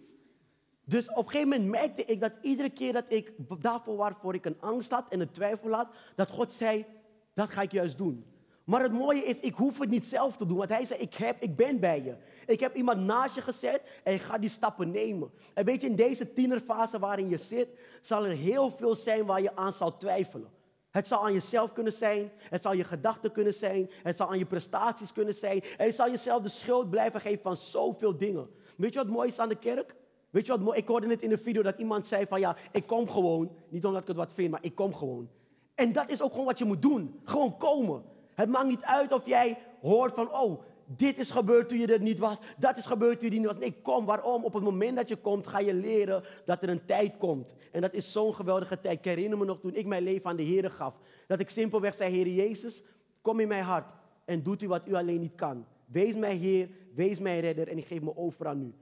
Dus 0.84 1.08
op 1.08 1.16
een 1.16 1.30
gegeven 1.30 1.48
moment 1.48 1.70
merkte 1.70 2.04
ik 2.04 2.20
dat 2.20 2.32
iedere 2.40 2.70
keer 2.70 2.92
dat 2.92 3.04
ik 3.08 3.32
daarvoor 3.60 3.96
waarvoor 3.96 4.34
ik 4.34 4.44
een 4.44 4.60
angst 4.60 4.90
had 4.90 5.08
en 5.08 5.20
een 5.20 5.30
twijfel 5.30 5.72
had, 5.72 5.88
dat 6.14 6.30
God 6.30 6.52
zei, 6.52 6.86
dat 7.32 7.50
ga 7.50 7.62
ik 7.62 7.72
juist 7.72 7.98
doen. 7.98 8.35
Maar 8.66 8.82
het 8.82 8.92
mooie 8.92 9.24
is, 9.24 9.40
ik 9.40 9.54
hoef 9.54 9.78
het 9.78 9.88
niet 9.88 10.06
zelf 10.06 10.36
te 10.36 10.46
doen. 10.46 10.56
Want 10.56 10.70
hij 10.70 10.84
zei, 10.84 11.00
ik, 11.00 11.14
heb, 11.14 11.42
ik 11.42 11.56
ben 11.56 11.80
bij 11.80 12.02
je. 12.02 12.14
Ik 12.46 12.60
heb 12.60 12.74
iemand 12.74 13.00
naast 13.00 13.34
je 13.34 13.40
gezet 13.40 13.82
en 14.04 14.14
ik 14.14 14.20
ga 14.20 14.38
die 14.38 14.50
stappen 14.50 14.90
nemen. 14.90 15.30
En 15.54 15.64
weet 15.64 15.80
je, 15.80 15.88
in 15.88 15.96
deze 15.96 16.32
tienerfase 16.32 16.98
waarin 16.98 17.28
je 17.28 17.36
zit, 17.36 17.68
zal 18.02 18.24
er 18.24 18.36
heel 18.36 18.70
veel 18.70 18.94
zijn 18.94 19.26
waar 19.26 19.42
je 19.42 19.56
aan 19.56 19.72
zal 19.72 19.96
twijfelen. 19.96 20.50
Het 20.90 21.06
zal 21.06 21.24
aan 21.24 21.32
jezelf 21.32 21.72
kunnen 21.72 21.92
zijn, 21.92 22.30
het 22.38 22.62
zal 22.62 22.72
je 22.72 22.84
gedachten 22.84 23.32
kunnen 23.32 23.54
zijn, 23.54 23.90
het 24.02 24.16
zal 24.16 24.28
aan 24.28 24.38
je 24.38 24.46
prestaties 24.46 25.12
kunnen 25.12 25.34
zijn. 25.34 25.62
En 25.76 25.86
je 25.86 25.92
zal 25.92 26.10
jezelf 26.10 26.42
de 26.42 26.48
schuld 26.48 26.90
blijven 26.90 27.20
geven 27.20 27.42
van 27.42 27.56
zoveel 27.56 28.16
dingen. 28.16 28.48
Weet 28.76 28.92
je 28.92 28.98
wat 28.98 29.08
mooi 29.08 29.28
is 29.28 29.38
aan 29.38 29.48
de 29.48 29.58
kerk? 29.58 29.94
Weet 30.30 30.46
je 30.46 30.52
wat 30.52 30.60
mooi? 30.60 30.78
Ik 30.78 30.88
hoorde 30.88 31.06
net 31.06 31.22
in 31.22 31.28
de 31.28 31.38
video 31.38 31.62
dat 31.62 31.78
iemand 31.78 32.06
zei 32.06 32.26
van 32.26 32.40
ja, 32.40 32.56
ik 32.72 32.86
kom 32.86 33.08
gewoon. 33.08 33.50
Niet 33.68 33.84
omdat 33.84 34.00
ik 34.00 34.08
het 34.08 34.16
wat 34.16 34.32
vind, 34.32 34.50
maar 34.50 34.62
ik 34.62 34.74
kom 34.74 34.94
gewoon. 34.94 35.28
En 35.74 35.92
dat 35.92 36.10
is 36.10 36.22
ook 36.22 36.30
gewoon 36.30 36.46
wat 36.46 36.58
je 36.58 36.64
moet 36.64 36.82
doen. 36.82 37.20
Gewoon 37.24 37.56
komen. 37.56 38.14
Het 38.36 38.48
maakt 38.48 38.68
niet 38.68 38.82
uit 38.82 39.12
of 39.12 39.26
jij 39.26 39.58
hoort 39.80 40.14
van, 40.14 40.32
oh, 40.32 40.62
dit 40.86 41.18
is 41.18 41.30
gebeurd 41.30 41.68
toen 41.68 41.78
je 41.78 41.86
er 41.86 42.00
niet 42.00 42.18
was. 42.18 42.36
Dat 42.58 42.78
is 42.78 42.86
gebeurd 42.86 43.20
toen 43.20 43.28
je 43.28 43.34
er 43.34 43.40
niet 43.40 43.50
was. 43.52 43.58
Nee, 43.58 43.80
kom. 43.82 44.04
Waarom? 44.04 44.44
Op 44.44 44.54
het 44.54 44.62
moment 44.62 44.96
dat 44.96 45.08
je 45.08 45.16
komt, 45.16 45.46
ga 45.46 45.58
je 45.58 45.74
leren 45.74 46.22
dat 46.44 46.62
er 46.62 46.68
een 46.68 46.84
tijd 46.84 47.16
komt. 47.16 47.54
En 47.72 47.80
dat 47.80 47.94
is 47.94 48.12
zo'n 48.12 48.34
geweldige 48.34 48.80
tijd. 48.80 48.98
Ik 48.98 49.04
herinner 49.04 49.38
me 49.38 49.44
nog 49.44 49.60
toen 49.60 49.74
ik 49.74 49.86
mijn 49.86 50.02
leven 50.02 50.30
aan 50.30 50.36
de 50.36 50.42
Heer 50.42 50.70
gaf. 50.70 50.94
Dat 51.26 51.40
ik 51.40 51.50
simpelweg 51.50 51.94
zei, 51.94 52.12
Heer 52.12 52.28
Jezus, 52.28 52.82
kom 53.20 53.40
in 53.40 53.48
mijn 53.48 53.64
hart. 53.64 53.92
En 54.24 54.42
doet 54.42 54.62
u 54.62 54.68
wat 54.68 54.88
u 54.88 54.94
alleen 54.94 55.20
niet 55.20 55.34
kan. 55.34 55.66
Wees 55.86 56.14
mijn 56.14 56.38
Heer, 56.38 56.68
wees 56.94 57.18
mijn 57.18 57.40
redder 57.40 57.68
en 57.68 57.78
ik 57.78 57.86
geef 57.86 58.00
me 58.02 58.16
over 58.16 58.46
aan 58.46 58.62
u. 58.62 58.74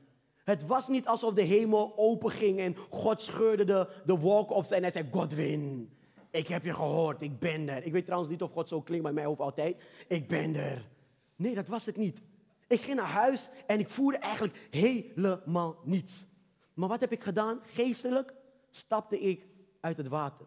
Het 0.44 0.66
was 0.66 0.88
niet 0.88 1.06
alsof 1.06 1.34
de 1.34 1.42
hemel 1.42 1.92
open 1.96 2.30
ging 2.30 2.58
en 2.58 2.76
God 2.90 3.22
scheurde 3.22 3.64
de, 3.64 3.88
de 4.06 4.18
wolken 4.18 4.56
op 4.56 4.64
en 4.64 4.82
hij 4.82 4.92
zei, 4.92 5.08
Godwin, 5.10 5.90
ik 6.34 6.48
heb 6.48 6.64
je 6.64 6.74
gehoord, 6.74 7.22
ik 7.22 7.38
ben 7.38 7.68
er. 7.68 7.84
Ik 7.84 7.92
weet 7.92 8.04
trouwens 8.04 8.30
niet 8.30 8.42
of 8.42 8.52
God 8.52 8.68
zo 8.68 8.82
klinkt, 8.82 9.06
in 9.06 9.14
mijn 9.14 9.26
hoofd 9.26 9.40
altijd, 9.40 9.82
ik 10.08 10.28
ben 10.28 10.54
er. 10.54 10.88
Nee, 11.36 11.54
dat 11.54 11.68
was 11.68 11.86
het 11.86 11.96
niet. 11.96 12.22
Ik 12.68 12.80
ging 12.80 12.96
naar 12.96 13.06
huis 13.06 13.48
en 13.66 13.78
ik 13.78 13.88
voelde 13.88 14.18
eigenlijk 14.18 14.68
helemaal 14.70 15.80
niets. 15.82 16.26
Maar 16.74 16.88
wat 16.88 17.00
heb 17.00 17.12
ik 17.12 17.22
gedaan? 17.22 17.60
Geestelijk 17.62 18.34
stapte 18.70 19.20
ik 19.20 19.46
uit 19.80 19.96
het 19.96 20.08
water. 20.08 20.46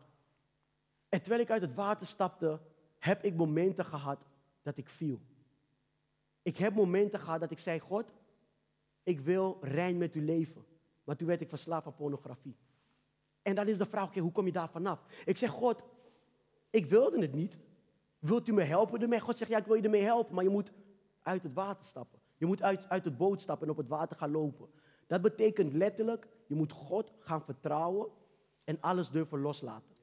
En 1.10 1.22
terwijl 1.22 1.42
ik 1.42 1.52
uit 1.52 1.62
het 1.62 1.74
water 1.74 2.08
stapte, 2.08 2.60
heb 3.00 3.24
ik 3.24 3.36
momenten 3.36 3.86
gehad 3.86 4.20
dat 4.62 4.78
ik 4.78 4.90
viel. 4.90 5.20
Ik 6.42 6.58
heb 6.58 6.74
momenten 6.74 7.20
gehad 7.20 7.40
dat 7.40 7.52
ik 7.52 7.60
zei, 7.60 7.80
God, 7.80 8.14
ik 9.04 9.20
wil 9.20 9.58
rein 9.62 9.98
met 9.98 10.14
uw 10.14 10.26
leven. 10.26 10.66
Maar 11.04 11.16
toen 11.16 11.28
werd 11.28 11.42
ik 11.42 11.50
verslaafd 11.50 11.86
aan 11.86 11.96
pornografie. 11.96 12.56
En 13.48 13.56
dan 13.56 13.68
is 13.68 13.78
de 13.78 13.86
vraag, 13.86 14.14
hoe 14.14 14.32
kom 14.32 14.46
je 14.46 14.52
daar 14.52 14.70
vanaf? 14.70 15.06
Ik 15.26 15.38
zeg, 15.38 15.52
God, 15.52 15.84
ik 16.70 16.86
wilde 16.86 17.22
het 17.22 17.34
niet. 17.34 17.60
Wilt 18.20 18.48
u 18.48 18.54
me 18.54 18.64
helpen 18.64 19.02
ermee? 19.02 19.20
God 19.20 19.38
zegt, 19.38 19.52
ja, 19.52 19.58
ik 19.58 19.66
wil 19.66 19.76
je 19.76 19.82
ermee 19.82 20.02
helpen, 20.02 20.36
maar 20.36 20.44
je 20.44 20.50
moet 20.50 20.72
uit 21.22 21.44
het 21.44 21.54
water 21.54 21.86
stappen. 21.86 22.20
Je 22.38 22.46
moet 22.46 22.62
uit, 22.62 22.90
uit 22.90 23.04
het 23.04 23.18
boot 23.18 23.42
stappen 23.42 23.68
en 23.68 23.72
op 23.72 23.78
het 23.78 23.88
water 23.88 24.18
gaan 24.18 24.32
lopen. 24.32 24.68
Dat 25.08 25.22
betekent 25.22 25.74
letterlijk, 25.74 26.28
je 26.48 26.56
moet 26.56 26.72
God 26.72 27.14
gaan 27.20 27.42
vertrouwen 27.42 28.08
en 28.64 28.78
alles 28.82 29.10
durven 29.10 29.40
loslaten. 29.40 29.96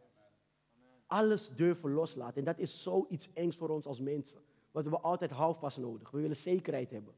Alles 1.06 1.50
durven 1.56 1.92
loslaten. 1.92 2.36
En 2.36 2.44
dat 2.44 2.58
is 2.58 2.82
zoiets 2.82 3.32
engs 3.32 3.56
voor 3.56 3.68
ons 3.68 3.86
als 3.86 4.00
mensen. 4.00 4.38
Want 4.70 4.84
we 4.84 4.90
hebben 4.90 5.10
altijd 5.10 5.30
houvast 5.30 5.78
nodig. 5.78 6.10
We 6.10 6.20
willen 6.20 6.36
zekerheid 6.36 6.90
hebben. 6.90 7.14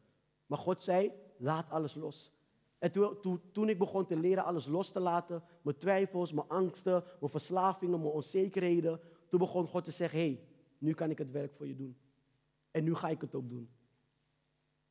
Maar 0.46 0.58
God 0.58 0.82
zei, 0.82 1.12
laat 1.36 1.70
alles 1.70 1.94
los. 1.94 2.32
En 2.78 2.92
toen, 2.92 3.40
toen, 3.52 3.68
ik 3.68 3.78
begon 3.78 4.06
te 4.06 4.16
leren 4.16 4.44
alles 4.44 4.66
los 4.66 4.90
te 4.90 5.00
laten, 5.00 5.42
mijn 5.62 5.76
twijfels, 5.76 6.32
mijn 6.32 6.48
angsten, 6.48 7.04
mijn 7.20 7.30
verslavingen, 7.30 8.00
mijn 8.00 8.12
onzekerheden, 8.12 9.00
toen 9.28 9.38
begon 9.38 9.66
God 9.66 9.84
te 9.84 9.90
zeggen, 9.90 10.18
hé, 10.18 10.24
hey, 10.24 10.40
nu 10.78 10.92
kan 10.92 11.10
ik 11.10 11.18
het 11.18 11.30
werk 11.30 11.52
voor 11.54 11.66
je 11.66 11.76
doen. 11.76 11.96
En 12.70 12.84
nu 12.84 12.94
ga 12.94 13.08
ik 13.08 13.20
het 13.20 13.34
ook 13.34 13.48
doen. 13.48 13.70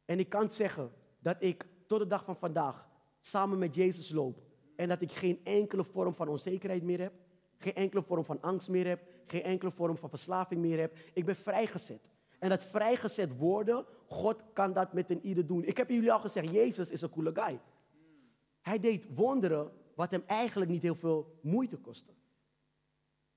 En 0.06 0.20
ik 0.20 0.30
kan 0.30 0.50
zeggen 0.50 0.92
dat 1.20 1.36
ik 1.40 1.66
tot 1.88 2.00
de 2.00 2.08
dag 2.08 2.24
van 2.24 2.36
vandaag 2.36 2.88
samen 3.22 3.58
met 3.58 3.76
Jezus 3.76 4.12
loop. 4.12 4.42
En 4.76 4.88
dat 4.88 5.02
ik 5.02 5.12
geen 5.12 5.40
enkele 5.44 5.84
vorm 5.84 6.14
van 6.14 6.28
onzekerheid 6.28 6.84
meer 6.84 7.00
heb. 7.00 7.14
Geen 7.58 7.74
enkele 7.74 8.02
vorm 8.02 8.26
van 8.26 8.42
angst 8.42 8.70
meer 8.70 8.88
heb. 8.88 9.08
Geen 9.26 9.44
enkele 9.44 9.72
vorm 9.72 9.98
van 9.98 10.10
verslaving 10.10 10.62
meer 10.62 10.80
heb. 10.80 10.98
Ik 11.14 11.26
ben 11.26 11.36
vrijgezet. 11.36 12.10
En 12.40 12.50
dat 12.50 12.64
vrijgezet 12.64 13.38
worden, 13.38 13.86
God 14.08 14.44
kan 14.54 14.74
dat 14.74 14.94
met 14.94 15.10
een 15.10 15.26
ieder 15.26 15.46
doen. 15.46 15.64
Ik 15.64 15.78
heb 15.78 15.90
jullie 15.90 16.12
al 16.12 16.20
gezegd, 16.20 16.52
Jezus 16.52 16.90
is 16.90 17.02
een 17.02 17.10
coole 17.10 17.32
guy. 17.34 17.60
Hij 18.66 18.80
deed 18.80 19.08
wonderen 19.16 19.72
wat 19.96 20.12
hem 20.12 20.24
eigenlijk 20.26 20.72
niet 20.72 20.82
heel 20.82 20.96
veel 20.96 21.40
moeite 21.42 21.78
kostte. 21.78 22.14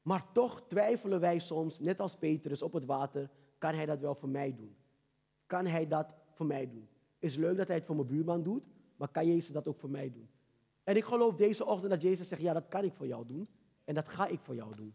Maar 0.02 0.32
toch 0.32 0.62
twijfelen 0.66 1.20
wij 1.20 1.38
soms, 1.38 1.78
net 1.78 2.00
als 2.00 2.16
Petrus 2.16 2.62
op 2.62 2.72
het 2.72 2.84
water, 2.84 3.30
kan 3.58 3.74
hij 3.74 3.86
dat 3.86 4.00
wel 4.00 4.14
voor 4.14 4.28
mij 4.28 4.54
doen? 4.54 4.76
Kan 5.46 5.66
hij 5.66 5.86
dat 5.86 6.14
voor 6.32 6.46
mij 6.46 6.68
doen? 6.68 6.88
Is 7.18 7.36
leuk 7.36 7.56
dat 7.56 7.66
hij 7.66 7.76
het 7.76 7.84
voor 7.84 7.94
mijn 7.94 8.06
buurman 8.06 8.42
doet, 8.42 8.62
maar 8.96 9.08
kan 9.08 9.26
Jezus 9.26 9.52
dat 9.52 9.68
ook 9.68 9.78
voor 9.78 9.90
mij 9.90 10.10
doen? 10.10 10.28
En 10.84 10.96
ik 10.96 11.04
geloof 11.04 11.34
deze 11.34 11.64
ochtend 11.64 11.90
dat 11.90 12.02
Jezus 12.02 12.28
zegt, 12.28 12.42
ja 12.42 12.52
dat 12.52 12.68
kan 12.68 12.84
ik 12.84 12.94
voor 12.94 13.06
jou 13.06 13.26
doen 13.26 13.48
en 13.84 13.94
dat 13.94 14.08
ga 14.08 14.26
ik 14.26 14.40
voor 14.40 14.54
jou 14.54 14.74
doen. 14.74 14.94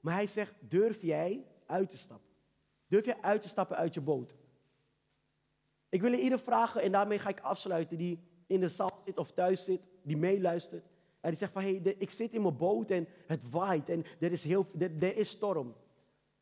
Maar 0.00 0.14
hij 0.14 0.26
zegt, 0.26 0.54
durf 0.60 1.02
jij 1.02 1.46
uit 1.66 1.90
te 1.90 1.96
stappen? 1.96 2.30
Durf 2.86 3.04
jij 3.04 3.20
uit 3.20 3.42
te 3.42 3.48
stappen 3.48 3.76
uit 3.76 3.94
je 3.94 4.00
boot? 4.00 4.36
Ik 5.88 6.00
wil 6.00 6.12
ieder 6.12 6.38
vragen 6.38 6.82
en 6.82 6.92
daarmee 6.92 7.18
ga 7.18 7.28
ik 7.28 7.40
afsluiten 7.40 7.98
die 7.98 8.30
in 8.52 8.60
de 8.60 8.68
zaal 8.68 9.00
zit 9.04 9.18
of 9.18 9.30
thuis 9.30 9.64
zit, 9.64 9.80
die 10.02 10.16
meeluistert. 10.16 10.84
En 11.20 11.30
die 11.30 11.38
zegt 11.38 11.52
van, 11.52 11.62
hé, 11.62 11.80
hey, 11.82 11.94
ik 11.98 12.10
zit 12.10 12.32
in 12.32 12.42
mijn 12.42 12.56
boot 12.56 12.90
en 12.90 13.08
het 13.26 13.50
waait 13.50 13.88
en 13.88 14.04
er 14.20 14.32
is, 14.32 14.44
heel, 14.44 14.66
er, 14.78 15.16
is 15.16 15.28
storm. 15.28 15.74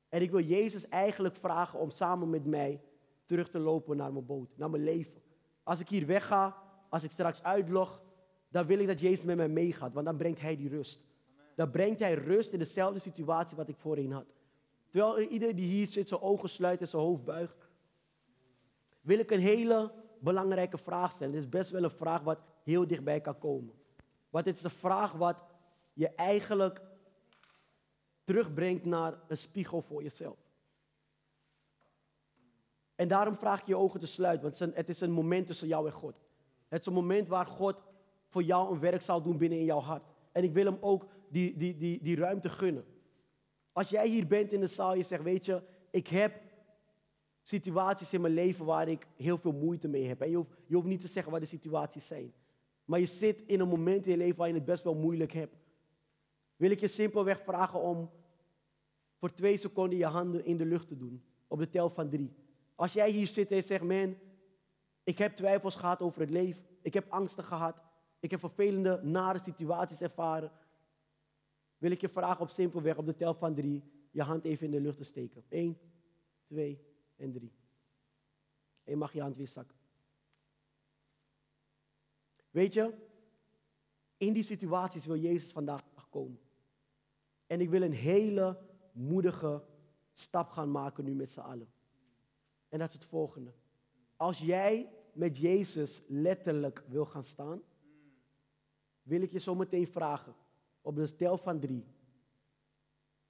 En 0.09 0.23
ik 0.23 0.31
wil 0.31 0.41
Jezus 0.41 0.89
eigenlijk 0.89 1.37
vragen 1.37 1.79
om 1.79 1.91
samen 1.91 2.31
met 2.31 2.45
mij 2.45 2.81
terug 3.27 3.51
te 3.51 3.59
lopen 3.59 3.97
naar 3.97 4.13
mijn 4.13 4.27
boot, 4.27 4.49
naar 4.55 4.71
mijn 4.71 4.83
leven. 4.83 5.23
Als 5.63 5.81
ik 5.81 5.89
hier 5.89 6.07
wegga, 6.07 6.57
als 6.89 7.03
ik 7.03 7.11
straks 7.11 7.43
uitlog, 7.43 8.03
dan 8.49 8.67
wil 8.67 8.79
ik 8.79 8.87
dat 8.87 9.01
Jezus 9.01 9.25
met 9.25 9.37
mij 9.37 9.49
meegaat, 9.49 9.93
want 9.93 10.07
dan 10.07 10.17
brengt 10.17 10.41
Hij 10.41 10.57
die 10.57 10.69
rust. 10.69 11.01
Dan 11.57 11.71
brengt 11.71 12.01
Hij 12.01 12.15
rust 12.15 12.53
in 12.53 12.59
dezelfde 12.59 12.99
situatie 12.99 13.57
wat 13.57 13.69
ik 13.69 13.77
voorheen 13.77 14.13
had. 14.13 14.27
Terwijl 14.91 15.21
ieder 15.21 15.57
die 15.57 15.67
hier 15.67 15.87
zit 15.87 16.09
zijn 16.09 16.21
ogen 16.21 16.49
sluit 16.49 16.81
en 16.81 16.89
zijn 16.89 17.03
hoofd 17.03 17.25
buigt, 17.25 17.69
wil 19.01 19.19
ik 19.19 19.31
een 19.31 19.41
hele 19.41 19.93
belangrijke 20.21 20.79
vraag 20.79 21.13
stellen. 21.13 21.35
Het 21.35 21.43
is 21.43 21.49
best 21.49 21.71
wel 21.71 21.83
een 21.83 21.91
vraag 21.91 22.23
wat 22.23 22.41
heel 22.63 22.87
dichtbij 22.87 23.21
kan 23.21 23.39
komen. 23.39 23.75
Want 24.31 24.45
het 24.45 24.57
is 24.57 24.63
een 24.63 24.71
vraag 24.71 25.13
wat 25.13 25.37
je 25.93 26.09
eigenlijk 26.09 26.81
terugbrengt 28.25 28.85
naar 28.85 29.15
een 29.29 29.37
spiegel 29.37 29.83
voor 29.83 30.03
jezelf. 30.03 30.39
En 32.95 33.09
daarom 33.09 33.37
vraag 33.37 33.61
ik 33.61 33.67
je 33.67 33.77
ogen 33.77 34.01
te 34.01 34.07
sluiten, 34.07 34.51
want 34.51 34.77
het 34.77 34.89
is 34.89 35.01
een 35.01 35.13
moment 35.13 35.47
tussen 35.47 35.69
jou 35.69 35.87
en 35.87 35.93
God. 35.93 36.15
Het 36.69 36.81
is 36.81 36.87
een 36.87 36.93
moment 36.93 37.29
waar 37.29 37.47
God 37.47 37.77
voor 38.29 38.43
jou 38.43 38.73
een 38.73 38.81
werk 38.81 39.03
zal 39.03 39.23
doen 39.23 39.39
binnen 39.39 39.59
in 39.59 39.65
jouw 39.65 39.81
hart. 39.81 40.03
En 40.33 40.45
ik 40.45 40.53
wil 40.53 40.65
hem 40.65 40.79
ook 40.81 41.07
die, 41.29 41.57
die, 41.57 41.77
die, 41.77 42.03
die 42.03 42.17
ruimte 42.17 42.49
gunnen. 42.49 42.85
Als 43.73 43.89
jij 43.89 44.09
hier 44.09 44.27
bent 44.27 44.53
in 44.53 44.61
de 44.61 44.67
zaal, 44.67 44.95
je 44.95 45.03
zegt, 45.03 45.23
weet 45.23 45.45
je, 45.45 45.63
ik 45.91 46.07
heb 46.07 46.41
situaties 47.51 48.13
in 48.13 48.21
mijn 48.21 48.35
leven 48.35 48.65
waar 48.65 48.89
ik 48.89 49.07
heel 49.17 49.39
veel 49.39 49.53
moeite 49.53 49.89
mee 49.89 50.09
heb. 50.09 50.21
En 50.21 50.31
je 50.31 50.37
hoeft, 50.37 50.51
je 50.67 50.75
hoeft 50.75 50.87
niet 50.87 51.01
te 51.01 51.07
zeggen 51.07 51.31
waar 51.31 51.41
de 51.41 51.47
situaties 51.47 52.07
zijn. 52.07 52.33
Maar 52.85 53.01
je 53.01 53.07
zit 53.07 53.43
in 53.47 53.61
een 53.61 53.69
moment 53.69 54.05
in 54.05 54.11
je 54.11 54.17
leven 54.17 54.39
waar 54.39 54.49
je 54.49 54.55
het 54.55 54.65
best 54.65 54.85
wel 54.85 54.95
moeilijk 54.95 55.33
hebt. 55.33 55.57
Wil 56.57 56.71
ik 56.71 56.81
je 56.81 56.89
simpelweg 56.89 57.41
vragen 57.43 57.81
om 57.81 58.11
voor 59.17 59.33
twee 59.33 59.57
seconden 59.57 59.99
je 59.99 60.07
handen 60.07 60.45
in 60.45 60.57
de 60.57 60.65
lucht 60.65 60.89
te 60.89 60.97
doen. 60.97 61.23
Op 61.49 61.59
de 61.59 61.69
tel 61.69 61.91
van 61.91 62.09
drie. 62.09 62.33
Als 62.75 62.93
jij 62.93 63.11
hier 63.11 63.27
zit 63.27 63.51
en 63.51 63.63
zegt, 63.63 63.85
man, 63.85 64.17
ik 65.05 65.19
heb 65.19 65.37
twijfels 65.37 65.75
gehad 65.75 66.01
over 66.01 66.21
het 66.21 66.31
leven. 66.31 66.63
Ik 66.83 66.95
heb 66.95 67.07
angsten 67.09 67.45
gehad. 67.45 67.77
Ik 68.21 68.31
heb 68.31 68.41
vervelende, 68.41 69.01
nare 69.03 69.39
situaties 69.39 70.01
ervaren. 70.01 70.53
Wil 71.79 71.91
ik 71.91 72.01
je 72.01 72.09
vragen 72.09 72.41
op 72.41 72.51
simpelweg 72.51 72.97
op 72.97 73.07
de 73.07 73.17
tel 73.17 73.35
van 73.35 73.55
drie 73.55 73.83
je 74.11 74.23
hand 74.23 74.45
even 74.45 74.65
in 74.65 74.71
de 74.71 74.81
lucht 74.81 74.97
te 74.97 75.05
steken. 75.05 75.45
Eén, 75.49 75.79
twee, 76.47 76.90
en 77.21 77.33
drie. 77.33 77.53
En 78.85 78.93
je 78.93 78.97
mag 78.97 79.13
je 79.13 79.21
hand 79.21 79.37
weer 79.37 79.49
zakken. 79.49 79.77
Weet 82.51 82.73
je, 82.73 82.95
in 84.17 84.33
die 84.33 84.43
situaties 84.43 85.07
wil 85.07 85.17
Jezus 85.17 85.53
vandaag 85.53 85.83
komen. 86.11 86.41
En 87.47 87.61
ik 87.61 87.71
wil 87.71 87.83
een 87.83 87.93
hele 87.93 88.59
moedige 88.93 89.65
stap 90.13 90.51
gaan 90.51 90.71
maken 90.71 91.05
nu 91.05 91.15
met 91.15 91.33
z'n 91.33 91.41
allen. 91.41 91.73
En 92.69 92.79
dat 92.79 92.89
is 92.89 92.95
het 92.95 93.05
volgende. 93.05 93.53
Als 94.17 94.39
jij 94.39 94.93
met 95.13 95.39
Jezus 95.39 96.03
letterlijk 96.07 96.85
wil 96.89 97.05
gaan 97.05 97.25
staan, 97.25 97.63
wil 99.03 99.23
ik 99.23 99.33
je 99.33 99.39
zo 99.39 99.55
meteen 99.55 99.87
vragen, 99.87 100.35
op 100.81 100.97
de 100.97 101.15
tel 101.15 101.37
van 101.39 101.61
drie, 101.61 101.85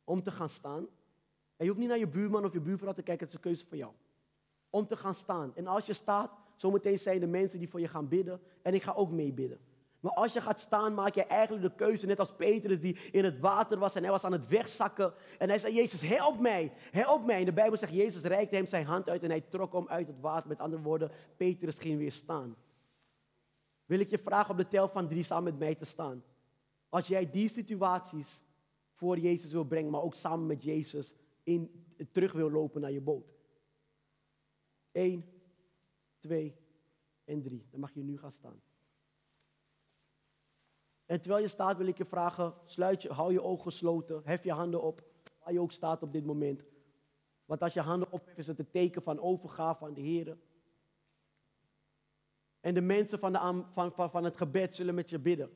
om 0.04 0.22
te 0.22 0.30
gaan 0.30 0.48
staan 0.48 0.88
je 1.64 1.66
hoeft 1.66 1.78
niet 1.78 1.88
naar 1.88 1.98
je 1.98 2.08
buurman 2.08 2.44
of 2.44 2.52
je 2.52 2.60
buurvrouw 2.60 2.92
te 2.92 3.02
kijken, 3.02 3.26
het 3.26 3.28
is 3.28 3.34
een 3.34 3.50
keuze 3.50 3.66
voor 3.66 3.76
jou. 3.76 3.92
Om 4.70 4.86
te 4.86 4.96
gaan 4.96 5.14
staan. 5.14 5.52
En 5.54 5.66
als 5.66 5.86
je 5.86 5.92
staat, 5.92 6.30
zometeen 6.56 6.98
zijn 6.98 7.20
de 7.20 7.26
mensen 7.26 7.58
die 7.58 7.68
voor 7.68 7.80
je 7.80 7.88
gaan 7.88 8.08
bidden. 8.08 8.40
En 8.62 8.74
ik 8.74 8.82
ga 8.82 8.92
ook 8.92 9.12
meebidden. 9.12 9.58
Maar 10.00 10.12
als 10.12 10.32
je 10.32 10.40
gaat 10.40 10.60
staan, 10.60 10.94
maak 10.94 11.14
je 11.14 11.24
eigenlijk 11.24 11.62
de 11.62 11.74
keuze, 11.74 12.06
net 12.06 12.18
als 12.18 12.32
Petrus 12.32 12.80
die 12.80 12.96
in 13.10 13.24
het 13.24 13.40
water 13.40 13.78
was 13.78 13.94
en 13.94 14.02
hij 14.02 14.10
was 14.10 14.24
aan 14.24 14.32
het 14.32 14.46
wegzakken. 14.46 15.12
En 15.38 15.48
hij 15.48 15.58
zei, 15.58 15.74
Jezus, 15.74 16.02
help 16.02 16.40
mij, 16.40 16.72
help 16.90 17.24
mij. 17.24 17.38
En 17.38 17.44
de 17.44 17.52
Bijbel 17.52 17.76
zegt, 17.76 17.92
Jezus 17.92 18.22
reikte 18.22 18.56
hem 18.56 18.66
zijn 18.66 18.86
hand 18.86 19.08
uit 19.08 19.22
en 19.22 19.30
hij 19.30 19.40
trok 19.40 19.72
hem 19.72 19.88
uit 19.88 20.06
het 20.06 20.20
water. 20.20 20.48
Met 20.48 20.58
andere 20.58 20.82
woorden, 20.82 21.10
Petrus 21.36 21.78
ging 21.78 21.98
weer 21.98 22.12
staan. 22.12 22.56
Wil 23.86 23.98
ik 23.98 24.10
je 24.10 24.18
vragen 24.18 24.50
op 24.50 24.56
de 24.56 24.68
tel 24.68 24.88
van 24.88 25.08
drie 25.08 25.22
samen 25.22 25.44
met 25.44 25.58
mij 25.58 25.74
te 25.74 25.84
staan. 25.84 26.24
Als 26.88 27.06
jij 27.06 27.30
die 27.30 27.48
situaties 27.48 28.42
voor 28.94 29.18
Jezus 29.18 29.52
wil 29.52 29.64
brengen, 29.64 29.90
maar 29.90 30.02
ook 30.02 30.14
samen 30.14 30.46
met 30.46 30.62
Jezus 30.62 31.14
terug 32.12 32.32
wil 32.32 32.50
lopen 32.50 32.80
naar 32.80 32.92
je 32.92 33.00
boot. 33.00 33.32
Eén, 34.92 35.24
twee 36.18 36.56
en 37.24 37.42
drie. 37.42 37.66
Dan 37.70 37.80
mag 37.80 37.94
je 37.94 38.02
nu 38.02 38.18
gaan 38.18 38.32
staan. 38.32 38.62
En 41.06 41.20
terwijl 41.20 41.42
je 41.42 41.48
staat 41.48 41.76
wil 41.76 41.86
ik 41.86 41.98
je 41.98 42.04
vragen, 42.04 42.54
sluit 42.64 43.02
je, 43.02 43.12
hou 43.12 43.32
je 43.32 43.42
ogen 43.42 43.64
gesloten, 43.64 44.20
hef 44.24 44.44
je 44.44 44.52
handen 44.52 44.82
op, 44.82 45.02
waar 45.38 45.52
je 45.52 45.60
ook 45.60 45.72
staat 45.72 46.02
op 46.02 46.12
dit 46.12 46.24
moment. 46.24 46.62
Want 47.44 47.62
als 47.62 47.72
je 47.72 47.80
handen 47.80 48.12
opheft 48.12 48.38
is 48.38 48.46
het 48.46 48.58
een 48.58 48.70
teken 48.70 49.02
van 49.02 49.20
overgave 49.20 49.84
aan 49.84 49.94
de 49.94 50.00
Heer. 50.00 50.38
En 52.60 52.74
de 52.74 52.80
mensen 52.80 53.18
van, 53.18 53.32
de, 53.32 53.64
van, 53.72 53.92
van, 53.92 54.10
van 54.10 54.24
het 54.24 54.36
gebed 54.36 54.74
zullen 54.74 54.94
met 54.94 55.10
je 55.10 55.18
bidden. 55.18 55.50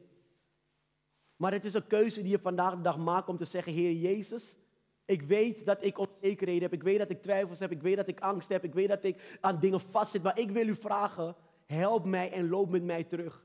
Maar 1.37 1.53
het 1.53 1.65
is 1.65 1.75
een 1.75 1.87
keuze 1.87 2.23
die 2.23 2.31
je 2.31 2.39
vandaag 2.39 2.75
de 2.75 2.81
dag 2.81 2.99
maakt 2.99 3.29
om 3.29 3.37
te 3.37 3.45
zeggen, 3.45 3.73
Heer 3.73 3.93
Jezus, 3.93 4.57
ik 5.05 5.23
weet 5.23 5.65
dat 5.65 5.85
ik 5.85 5.99
onzekerheden 5.99 6.63
heb, 6.63 6.73
ik 6.73 6.83
weet 6.83 6.99
dat 6.99 7.11
ik 7.11 7.23
twijfels 7.23 7.59
heb, 7.59 7.71
ik 7.71 7.83
weet 7.83 7.97
dat 7.97 8.09
ik 8.09 8.21
angst 8.21 8.49
heb, 8.49 8.65
ik 8.65 8.75
weet 8.75 8.89
dat 8.89 9.05
ik 9.05 9.39
aan 9.41 9.61
dingen 9.61 9.81
vastzit, 9.81 10.23
maar 10.23 10.39
ik 10.39 10.51
wil 10.51 10.69
u 10.69 10.77
vragen, 10.77 11.37
help 11.67 12.07
mij 12.07 12.33
en 12.33 12.49
loop 12.49 12.71
met 12.71 12.83
mij 12.85 13.05
terug. 13.05 13.45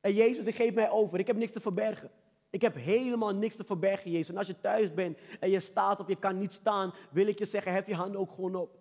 En 0.00 0.12
Jezus, 0.12 0.46
ik 0.46 0.54
geef 0.54 0.74
mij 0.74 0.90
over. 0.90 1.18
Ik 1.18 1.26
heb 1.26 1.36
niks 1.36 1.52
te 1.52 1.60
verbergen. 1.60 2.10
Ik 2.50 2.60
heb 2.60 2.74
helemaal 2.74 3.34
niks 3.34 3.56
te 3.56 3.64
verbergen, 3.64 4.10
Jezus. 4.10 4.28
En 4.28 4.36
als 4.36 4.46
je 4.46 4.60
thuis 4.60 4.94
bent 4.94 5.18
en 5.40 5.50
je 5.50 5.60
staat 5.60 6.00
of 6.00 6.08
je 6.08 6.16
kan 6.16 6.38
niet 6.38 6.52
staan, 6.52 6.94
wil 7.10 7.26
ik 7.26 7.38
je 7.38 7.44
zeggen, 7.44 7.72
hef 7.72 7.86
je 7.86 7.94
handen 7.94 8.20
ook 8.20 8.30
gewoon 8.30 8.54
op. 8.54 8.78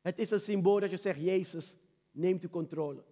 Het 0.00 0.18
is 0.18 0.30
een 0.30 0.40
symbool 0.40 0.80
dat 0.80 0.90
je 0.90 0.96
zegt, 0.96 1.20
Jezus, 1.20 1.76
neemt 2.10 2.44
u 2.44 2.48
controle. 2.48 3.04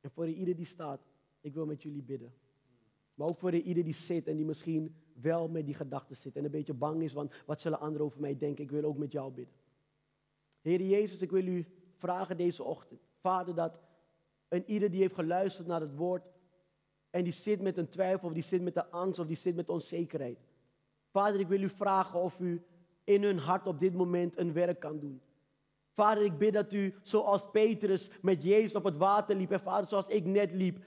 En 0.00 0.10
voor 0.10 0.28
ieder 0.28 0.56
die 0.56 0.66
staat, 0.66 1.00
ik 1.40 1.54
wil 1.54 1.66
met 1.66 1.82
jullie 1.82 2.02
bidden. 2.02 2.32
Maar 3.14 3.28
ook 3.28 3.38
voor 3.38 3.54
ieder 3.54 3.84
die 3.84 3.94
zit 3.94 4.28
en 4.28 4.36
die 4.36 4.44
misschien 4.44 4.94
wel 5.12 5.48
met 5.48 5.64
die 5.66 5.74
gedachten 5.74 6.16
zit 6.16 6.36
en 6.36 6.44
een 6.44 6.50
beetje 6.50 6.74
bang 6.74 7.02
is, 7.02 7.12
want 7.12 7.34
wat 7.46 7.60
zullen 7.60 7.80
anderen 7.80 8.06
over 8.06 8.20
mij 8.20 8.36
denken? 8.38 8.64
Ik 8.64 8.70
wil 8.70 8.84
ook 8.84 8.98
met 8.98 9.12
jou 9.12 9.32
bidden. 9.32 9.54
Heer 10.60 10.82
Jezus, 10.82 11.22
ik 11.22 11.30
wil 11.30 11.46
u 11.46 11.66
vragen 11.94 12.36
deze 12.36 12.64
ochtend. 12.64 13.00
Vader, 13.20 13.54
dat 13.54 13.80
een 14.48 14.64
ieder 14.66 14.90
die 14.90 15.00
heeft 15.00 15.14
geluisterd 15.14 15.66
naar 15.66 15.80
het 15.80 15.96
woord 15.96 16.22
en 17.10 17.24
die 17.24 17.32
zit 17.32 17.60
met 17.60 17.76
een 17.76 17.88
twijfel 17.88 18.28
of 18.28 18.34
die 18.34 18.42
zit 18.42 18.62
met 18.62 18.74
de 18.74 18.90
angst 18.90 19.20
of 19.20 19.26
die 19.26 19.36
zit 19.36 19.56
met 19.56 19.68
onzekerheid. 19.68 20.38
Vader, 21.10 21.40
ik 21.40 21.48
wil 21.48 21.62
u 21.62 21.68
vragen 21.68 22.20
of 22.20 22.38
u 22.38 22.62
in 23.04 23.22
hun 23.22 23.38
hart 23.38 23.66
op 23.66 23.80
dit 23.80 23.94
moment 23.94 24.36
een 24.36 24.52
werk 24.52 24.80
kan 24.80 24.98
doen. 24.98 25.20
Vader, 25.92 26.24
ik 26.24 26.38
bid 26.38 26.52
dat 26.52 26.72
u 26.72 26.94
zoals 27.02 27.50
Petrus 27.50 28.10
met 28.22 28.42
Jezus 28.42 28.74
op 28.74 28.84
het 28.84 28.96
water 28.96 29.36
liep 29.36 29.50
en 29.50 29.60
vader, 29.60 29.88
zoals 29.88 30.06
ik 30.06 30.24
net 30.24 30.52
liep, 30.52 30.84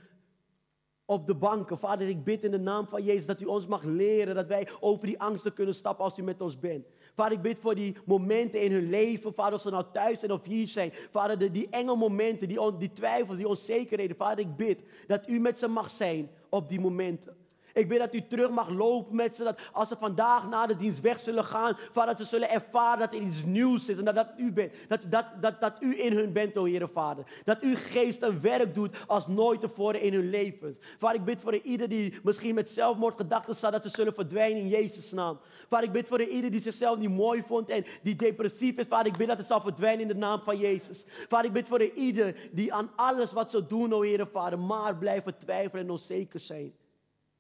op 1.05 1.27
de 1.27 1.35
banken. 1.35 1.77
Vader, 1.77 2.07
ik 2.07 2.23
bid 2.23 2.43
in 2.43 2.51
de 2.51 2.59
naam 2.59 2.87
van 2.87 3.03
Jezus 3.03 3.25
dat 3.25 3.41
u 3.41 3.45
ons 3.45 3.67
mag 3.67 3.83
leren 3.83 4.35
dat 4.35 4.47
wij 4.47 4.67
over 4.79 5.07
die 5.07 5.19
angsten 5.19 5.53
kunnen 5.53 5.75
stappen 5.75 6.05
als 6.05 6.17
u 6.17 6.23
met 6.23 6.41
ons 6.41 6.59
bent. 6.59 6.85
Vader, 7.15 7.33
ik 7.33 7.41
bid 7.41 7.59
voor 7.59 7.75
die 7.75 7.95
momenten 8.05 8.61
in 8.61 8.71
hun 8.71 8.89
leven, 8.89 9.33
Vader, 9.33 9.53
of 9.53 9.61
ze 9.61 9.69
nou 9.69 9.85
thuis 9.93 10.19
zijn 10.19 10.31
of 10.31 10.43
hier 10.43 10.67
zijn. 10.67 10.93
Vader, 11.11 11.37
de, 11.37 11.51
die 11.51 11.67
enge 11.69 11.95
momenten, 11.95 12.47
die, 12.47 12.77
die 12.77 12.93
twijfels, 12.93 13.37
die 13.37 13.47
onzekerheden. 13.47 14.15
Vader, 14.15 14.39
ik 14.39 14.55
bid 14.55 14.83
dat 15.07 15.27
u 15.27 15.39
met 15.39 15.59
ze 15.59 15.67
mag 15.67 15.89
zijn 15.89 16.29
op 16.49 16.69
die 16.69 16.79
momenten. 16.79 17.42
Ik 17.73 17.87
bid 17.87 17.99
dat 17.99 18.13
u 18.13 18.27
terug 18.27 18.49
mag 18.49 18.69
lopen 18.69 19.15
met 19.15 19.35
ze. 19.35 19.43
Dat 19.43 19.59
als 19.71 19.87
ze 19.87 19.95
vandaag 19.99 20.49
na 20.49 20.65
de 20.65 20.75
dienst 20.75 21.01
weg 21.01 21.19
zullen 21.19 21.45
gaan. 21.45 21.77
Vader, 21.91 22.15
dat 22.15 22.27
ze 22.27 22.33
zullen 22.33 22.49
ervaren 22.49 22.99
dat 22.99 23.13
er 23.13 23.19
iets 23.19 23.43
nieuws 23.43 23.89
is. 23.89 23.97
En 23.97 24.05
dat, 24.05 24.15
dat 24.15 24.29
u 24.37 24.51
bent. 24.51 24.73
Dat, 24.87 24.99
dat, 25.09 25.25
dat, 25.41 25.61
dat 25.61 25.73
u 25.79 26.01
in 26.03 26.13
hun 26.13 26.33
bent, 26.33 26.57
o 26.57 26.63
Heere 26.63 26.87
Vader. 26.87 27.25
Dat 27.43 27.61
uw 27.61 27.75
geest 27.75 28.21
een 28.21 28.41
werk 28.41 28.75
doet 28.75 28.95
als 29.07 29.27
nooit 29.27 29.59
tevoren 29.59 30.01
in 30.01 30.13
hun 30.13 30.29
levens. 30.29 30.77
Vader, 30.97 31.19
ik 31.19 31.25
bid 31.25 31.41
voor 31.41 31.55
ieder 31.55 31.89
die 31.89 32.19
misschien 32.23 32.55
met 32.55 32.69
zelfmoordgedachten 32.69 33.55
staat. 33.55 33.71
Dat 33.71 33.83
ze 33.83 33.89
zullen 33.89 34.13
verdwijnen 34.13 34.61
in 34.61 34.67
Jezus' 34.67 35.11
naam. 35.11 35.39
Vader, 35.69 35.85
ik 35.87 35.93
bid 35.93 36.07
voor 36.07 36.21
ieder 36.21 36.51
die 36.51 36.61
zichzelf 36.61 36.97
niet 36.97 37.09
mooi 37.09 37.43
vond. 37.43 37.69
En 37.69 37.85
die 38.01 38.15
depressief 38.15 38.77
is. 38.77 38.87
Vader, 38.87 39.11
ik 39.11 39.17
bid 39.17 39.27
dat 39.27 39.37
het 39.37 39.47
zal 39.47 39.61
verdwijnen 39.61 40.01
in 40.01 40.07
de 40.07 40.15
naam 40.15 40.41
van 40.41 40.57
Jezus. 40.57 41.05
Vader, 41.27 41.45
ik 41.45 41.53
bid 41.53 41.67
voor 41.67 41.83
ieder 41.83 42.35
die 42.51 42.73
aan 42.73 42.91
alles 42.95 43.31
wat 43.31 43.51
ze 43.51 43.67
doen, 43.67 43.93
o 43.93 44.01
Heere 44.01 44.27
Vader. 44.27 44.59
Maar 44.59 44.95
blijven 44.95 45.37
twijfelen 45.37 45.83
en 45.83 45.91
onzeker 45.91 46.39
zijn. 46.39 46.73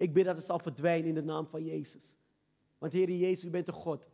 Ik 0.03 0.13
bid 0.13 0.25
dat 0.25 0.35
het 0.35 0.45
zal 0.45 0.59
verdwijnen 0.59 1.07
in 1.07 1.13
de 1.13 1.23
naam 1.23 1.47
van 1.47 1.63
Jezus. 1.63 2.17
Want 2.77 2.93
Heer 2.93 3.11
Jezus, 3.11 3.45
u 3.45 3.49
bent 3.49 3.65
de 3.65 3.71
God 3.71 4.07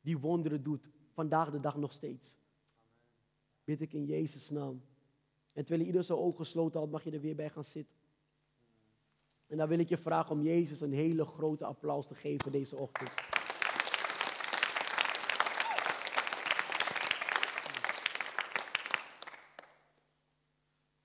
die 0.00 0.18
wonderen 0.18 0.62
doet. 0.62 0.88
Vandaag 1.12 1.50
de 1.50 1.60
dag 1.60 1.76
nog 1.76 1.92
steeds. 1.92 2.38
Bid 3.64 3.80
ik 3.80 3.92
in 3.92 4.04
Jezus' 4.04 4.50
naam. 4.50 4.82
En 5.52 5.64
terwijl 5.64 5.86
ieder 5.86 6.04
zijn 6.04 6.18
ogen 6.18 6.36
gesloten 6.36 6.80
had, 6.80 6.90
mag 6.90 7.04
je 7.04 7.10
er 7.10 7.20
weer 7.20 7.34
bij 7.34 7.50
gaan 7.50 7.64
zitten. 7.64 7.96
En 9.46 9.56
dan 9.56 9.68
wil 9.68 9.78
ik 9.78 9.88
je 9.88 9.98
vragen 9.98 10.30
om 10.30 10.42
Jezus 10.42 10.80
een 10.80 10.92
hele 10.92 11.24
grote 11.24 11.64
applaus 11.64 12.06
te 12.06 12.14
geven 12.14 12.52
deze 12.52 12.76
ochtend. 12.76 13.14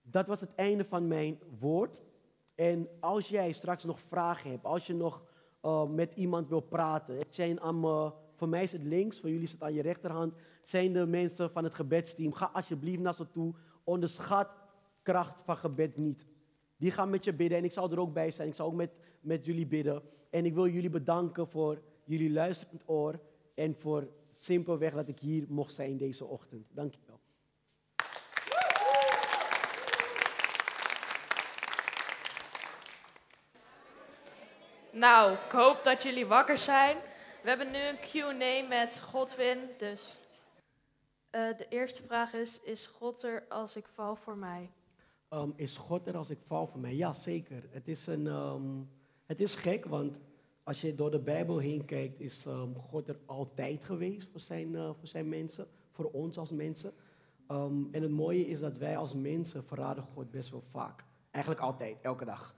Dat 0.02 0.28
was 0.28 0.42
het 0.42 0.56
einde 0.56 0.86
van 0.86 1.08
mijn 1.08 1.40
woord. 1.60 2.02
En 2.62 2.88
als 3.00 3.28
jij 3.28 3.52
straks 3.52 3.84
nog 3.84 4.00
vragen 4.00 4.52
hebt, 4.52 4.66
als 4.66 4.88
je 4.88 4.94
nog 4.94 5.24
uh, 5.66 5.90
met 5.90 6.14
iemand 6.16 6.50
wil 6.50 6.60
praten, 6.60 7.18
het 7.18 7.36
zijn 7.36 7.62
aan 7.62 7.80
me, 7.80 8.12
voor 8.36 8.50
mij 8.50 8.64
is 8.64 8.72
het 8.72 8.84
links, 8.84 9.20
voor 9.20 9.30
jullie 9.30 9.44
is 9.44 9.52
het 9.52 9.64
aan 9.64 9.74
je 9.74 9.82
rechterhand, 9.82 10.34
zijn 10.64 10.94
de 10.94 11.06
mensen 11.06 11.52
van 11.52 11.64
het 11.64 11.74
gebedsteam. 11.74 12.34
Ga 12.34 12.50
alsjeblieft 12.54 13.02
naar 13.02 13.14
ze 13.14 13.30
toe. 13.30 13.54
Onderschat 13.84 14.48
kracht 15.02 15.42
van 15.42 15.58
gebed 15.58 15.98
niet. 15.98 16.26
Die 16.78 16.92
gaan 16.92 17.10
met 17.10 17.24
je 17.24 17.34
bidden 17.34 17.58
en 17.58 17.64
ik 17.64 17.72
zal 17.72 17.92
er 17.92 18.00
ook 18.00 18.14
bij 18.14 18.32
zijn. 18.32 18.48
Ik 18.48 18.56
zal 18.56 18.68
ook 18.68 18.74
met, 18.74 18.92
met 19.22 19.46
jullie 19.46 19.68
bidden. 19.68 20.02
En 20.30 20.46
ik 20.46 20.54
wil 20.54 20.68
jullie 20.68 20.90
bedanken 20.90 21.48
voor 21.48 21.82
jullie 22.04 22.32
luisterend 22.32 22.84
oor 22.86 23.20
en 23.56 23.76
voor 23.76 24.08
simpelweg 24.32 24.94
dat 24.94 25.08
ik 25.08 25.20
hier 25.20 25.46
mocht 25.50 25.74
zijn 25.74 25.98
deze 25.98 26.26
ochtend. 26.26 26.66
Dank 26.74 26.94
Nou, 35.02 35.34
ik 35.34 35.52
hoop 35.52 35.84
dat 35.84 36.04
jullie 36.04 36.26
wakker 36.26 36.58
zijn. 36.58 36.98
We 37.44 37.50
hebben 37.50 37.72
nu 37.72 37.78
een 37.78 38.00
Q&A 38.00 38.68
met 38.68 39.00
Godwin, 39.00 39.58
dus 39.78 40.20
uh, 41.32 41.58
de 41.58 41.66
eerste 41.70 42.02
vraag 42.04 42.34
is, 42.34 42.60
is 42.64 42.88
God 42.88 43.24
er 43.24 43.44
als 43.50 43.76
ik 43.76 43.88
val 43.94 44.16
voor 44.16 44.38
mij? 44.38 44.70
Um, 45.30 45.54
is 45.56 45.78
God 45.78 46.08
er 46.08 46.18
als 46.18 46.30
ik 46.30 46.38
val 46.48 46.68
voor 46.68 46.80
mij? 46.80 46.96
Ja, 46.96 47.14
zeker. 47.14 47.64
Het 47.72 47.88
is, 47.88 48.08
een, 48.08 48.26
um, 48.26 48.90
het 49.26 49.42
is 49.42 49.56
gek, 49.56 49.86
want 49.86 50.18
als 50.64 50.82
je 50.82 50.96
door 50.96 51.12
de 51.12 51.20
Bijbel 51.20 51.58
heen 51.58 51.86
kijkt, 51.86 52.20
is 52.20 52.46
um, 52.46 52.76
God 52.76 53.08
er 53.08 53.20
altijd 53.26 53.84
geweest 53.84 54.28
voor 54.32 54.40
zijn, 54.40 54.74
uh, 54.74 54.90
voor 55.00 55.08
zijn 55.08 55.30
mensen, 55.30 55.68
voor 55.92 56.06
ons 56.12 56.38
als 56.38 56.50
mensen. 56.50 56.94
en 57.48 58.02
het 58.02 58.12
mooie 58.12 58.48
is 58.48 58.60
dat 58.60 58.78
wij 58.78 58.98
als 58.98 59.14
mensen 59.14 59.64
verraden 59.64 60.04
God 60.04 60.32
best 60.32 60.50
wel 60.50 60.64
vaak. 60.72 61.06
Eigenlijk 61.32 61.64
altijd, 61.64 61.98
elke 62.02 62.26
dag. 62.26 62.56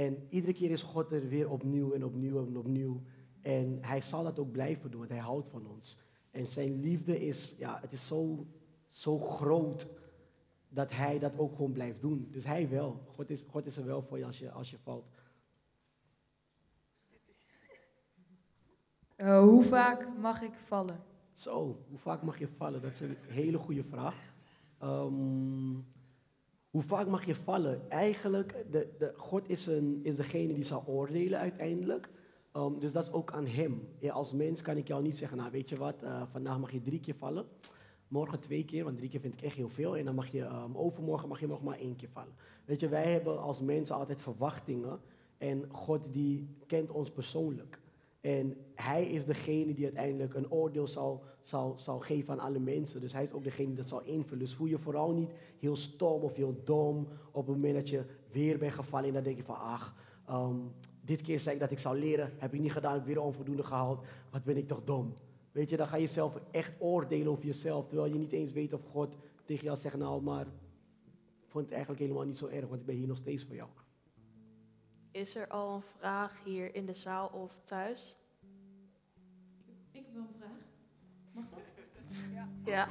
En 0.00 0.26
iedere 0.28 0.52
keer 0.52 0.70
is 0.70 0.82
God 0.82 1.12
er 1.12 1.28
weer 1.28 1.50
opnieuw 1.50 1.92
en 1.92 2.04
opnieuw 2.04 2.46
en 2.46 2.56
opnieuw. 2.56 3.02
En 3.40 3.78
hij 3.80 4.00
zal 4.00 4.24
dat 4.24 4.38
ook 4.38 4.50
blijven 4.52 4.90
doen, 4.90 4.98
want 5.00 5.12
hij 5.12 5.20
houdt 5.20 5.48
van 5.48 5.66
ons. 5.66 5.98
En 6.30 6.46
zijn 6.46 6.80
liefde 6.80 7.26
is, 7.26 7.54
ja, 7.58 7.78
het 7.80 7.92
is 7.92 8.06
zo, 8.06 8.46
zo 8.88 9.18
groot 9.18 9.90
dat 10.68 10.92
hij 10.92 11.18
dat 11.18 11.38
ook 11.38 11.54
gewoon 11.54 11.72
blijft 11.72 12.00
doen. 12.00 12.28
Dus 12.30 12.44
hij 12.44 12.68
wel. 12.68 13.00
God 13.06 13.30
is, 13.30 13.44
God 13.48 13.66
is 13.66 13.76
er 13.76 13.84
wel 13.84 14.02
voor 14.02 14.18
je 14.18 14.24
als 14.24 14.38
je, 14.38 14.50
als 14.50 14.70
je 14.70 14.78
valt. 14.78 15.04
Uh, 19.16 19.40
hoe 19.40 19.64
vaak 19.64 20.08
mag 20.18 20.42
ik 20.42 20.54
vallen? 20.54 21.00
Zo, 21.34 21.84
hoe 21.88 21.98
vaak 21.98 22.22
mag 22.22 22.38
je 22.38 22.48
vallen? 22.48 22.82
Dat 22.82 22.92
is 22.92 23.00
een 23.00 23.16
hele 23.26 23.58
goede 23.58 23.84
vraag. 23.84 24.34
Um, 24.82 25.86
hoe 26.70 26.82
vaak 26.82 27.06
mag 27.06 27.26
je 27.26 27.34
vallen? 27.34 27.90
Eigenlijk, 27.90 28.64
de, 28.70 28.88
de, 28.98 29.12
God 29.16 29.48
is, 29.48 29.66
een, 29.66 30.00
is 30.02 30.16
degene 30.16 30.54
die 30.54 30.64
zal 30.64 30.84
oordelen 30.86 31.38
uiteindelijk. 31.38 32.08
Um, 32.56 32.78
dus 32.78 32.92
dat 32.92 33.04
is 33.04 33.12
ook 33.12 33.32
aan 33.32 33.46
hem. 33.46 33.88
Ja, 33.98 34.12
als 34.12 34.32
mens 34.32 34.62
kan 34.62 34.76
ik 34.76 34.88
jou 34.88 35.02
niet 35.02 35.16
zeggen, 35.16 35.38
nou 35.38 35.50
weet 35.50 35.68
je 35.68 35.76
wat, 35.76 36.02
uh, 36.02 36.22
vandaag 36.30 36.58
mag 36.58 36.72
je 36.72 36.82
drie 36.82 37.00
keer 37.00 37.14
vallen. 37.14 37.46
Morgen 38.08 38.40
twee 38.40 38.64
keer, 38.64 38.84
want 38.84 38.96
drie 38.96 39.10
keer 39.10 39.20
vind 39.20 39.34
ik 39.34 39.42
echt 39.42 39.56
heel 39.56 39.68
veel. 39.68 39.96
En 39.96 40.04
dan 40.04 40.14
mag 40.14 40.26
je, 40.26 40.44
um, 40.44 40.76
overmorgen 40.76 41.28
mag 41.28 41.40
je 41.40 41.46
nog 41.46 41.62
maar 41.62 41.78
één 41.78 41.96
keer 41.96 42.08
vallen. 42.08 42.34
Weet 42.64 42.80
je, 42.80 42.88
wij 42.88 43.12
hebben 43.12 43.40
als 43.40 43.60
mensen 43.60 43.94
altijd 43.94 44.20
verwachtingen. 44.20 45.00
En 45.38 45.64
God 45.72 46.00
die 46.12 46.56
kent 46.66 46.90
ons 46.90 47.10
persoonlijk. 47.10 47.80
En 48.20 48.56
hij 48.74 49.04
is 49.04 49.24
degene 49.24 49.74
die 49.74 49.84
uiteindelijk 49.84 50.34
een 50.34 50.50
oordeel 50.50 50.88
zal, 50.88 51.22
zal, 51.42 51.74
zal 51.78 51.98
geven 51.98 52.32
aan 52.32 52.46
alle 52.46 52.58
mensen. 52.58 53.00
Dus 53.00 53.12
hij 53.12 53.24
is 53.24 53.32
ook 53.32 53.44
degene 53.44 53.66
die 53.66 53.76
dat 53.76 53.88
zal 53.88 54.02
invullen. 54.02 54.38
Dus 54.38 54.54
voel 54.54 54.66
je 54.66 54.78
vooral 54.78 55.12
niet 55.12 55.30
heel 55.58 55.76
stom 55.76 56.22
of 56.22 56.34
heel 56.34 56.60
dom 56.64 57.08
op 57.30 57.46
het 57.46 57.56
moment 57.56 57.74
dat 57.74 57.88
je 57.88 58.04
weer 58.30 58.58
bent 58.58 58.72
gevallen. 58.72 59.08
En 59.08 59.14
dan 59.14 59.22
denk 59.22 59.36
je 59.36 59.42
van, 59.42 59.58
ach, 59.58 59.94
ehm, 60.26 60.56
dit 61.00 61.20
keer 61.20 61.40
zei 61.40 61.54
ik 61.54 61.60
dat 61.60 61.70
ik 61.70 61.78
zou 61.78 61.98
leren. 61.98 62.32
Heb 62.36 62.54
ik 62.54 62.60
niet 62.60 62.72
gedaan, 62.72 62.92
heb 62.92 63.00
ik 63.00 63.06
weer 63.06 63.22
onvoldoende 63.22 63.64
gehaald. 63.64 64.04
Wat 64.30 64.44
ben 64.44 64.56
ik 64.56 64.68
toch 64.68 64.84
dom. 64.84 65.16
Weet 65.52 65.70
je, 65.70 65.76
dan 65.76 65.86
ga 65.86 65.96
je 65.96 66.06
zelf 66.06 66.40
echt 66.50 66.72
oordelen 66.78 67.28
over 67.28 67.44
jezelf. 67.44 67.86
Terwijl 67.86 68.12
je 68.12 68.18
niet 68.18 68.32
eens 68.32 68.52
weet 68.52 68.72
of 68.72 68.80
God 68.90 69.14
tegen 69.44 69.64
jou 69.64 69.78
zegt, 69.78 69.96
nou, 69.96 70.22
maar 70.22 70.46
ik 71.40 71.48
vond 71.48 71.64
het 71.64 71.72
eigenlijk 71.72 72.02
helemaal 72.02 72.24
niet 72.24 72.38
zo 72.38 72.46
erg, 72.46 72.68
want 72.68 72.80
ik 72.80 72.86
ben 72.86 72.96
hier 72.96 73.06
nog 73.06 73.16
steeds 73.16 73.44
voor 73.44 73.54
jou. 73.54 73.68
Is 75.10 75.36
er 75.36 75.48
al 75.48 75.74
een 75.74 75.82
vraag 75.98 76.44
hier 76.44 76.74
in 76.74 76.86
de 76.86 76.94
zaal 76.94 77.28
of 77.28 77.60
thuis? 77.64 78.16
Ik 79.90 80.04
heb 80.04 80.04
wel 80.14 80.22
een 80.22 80.34
vraag. 80.38 80.58
Mag 81.32 81.44
dat? 81.50 81.58
Ja. 82.64 82.86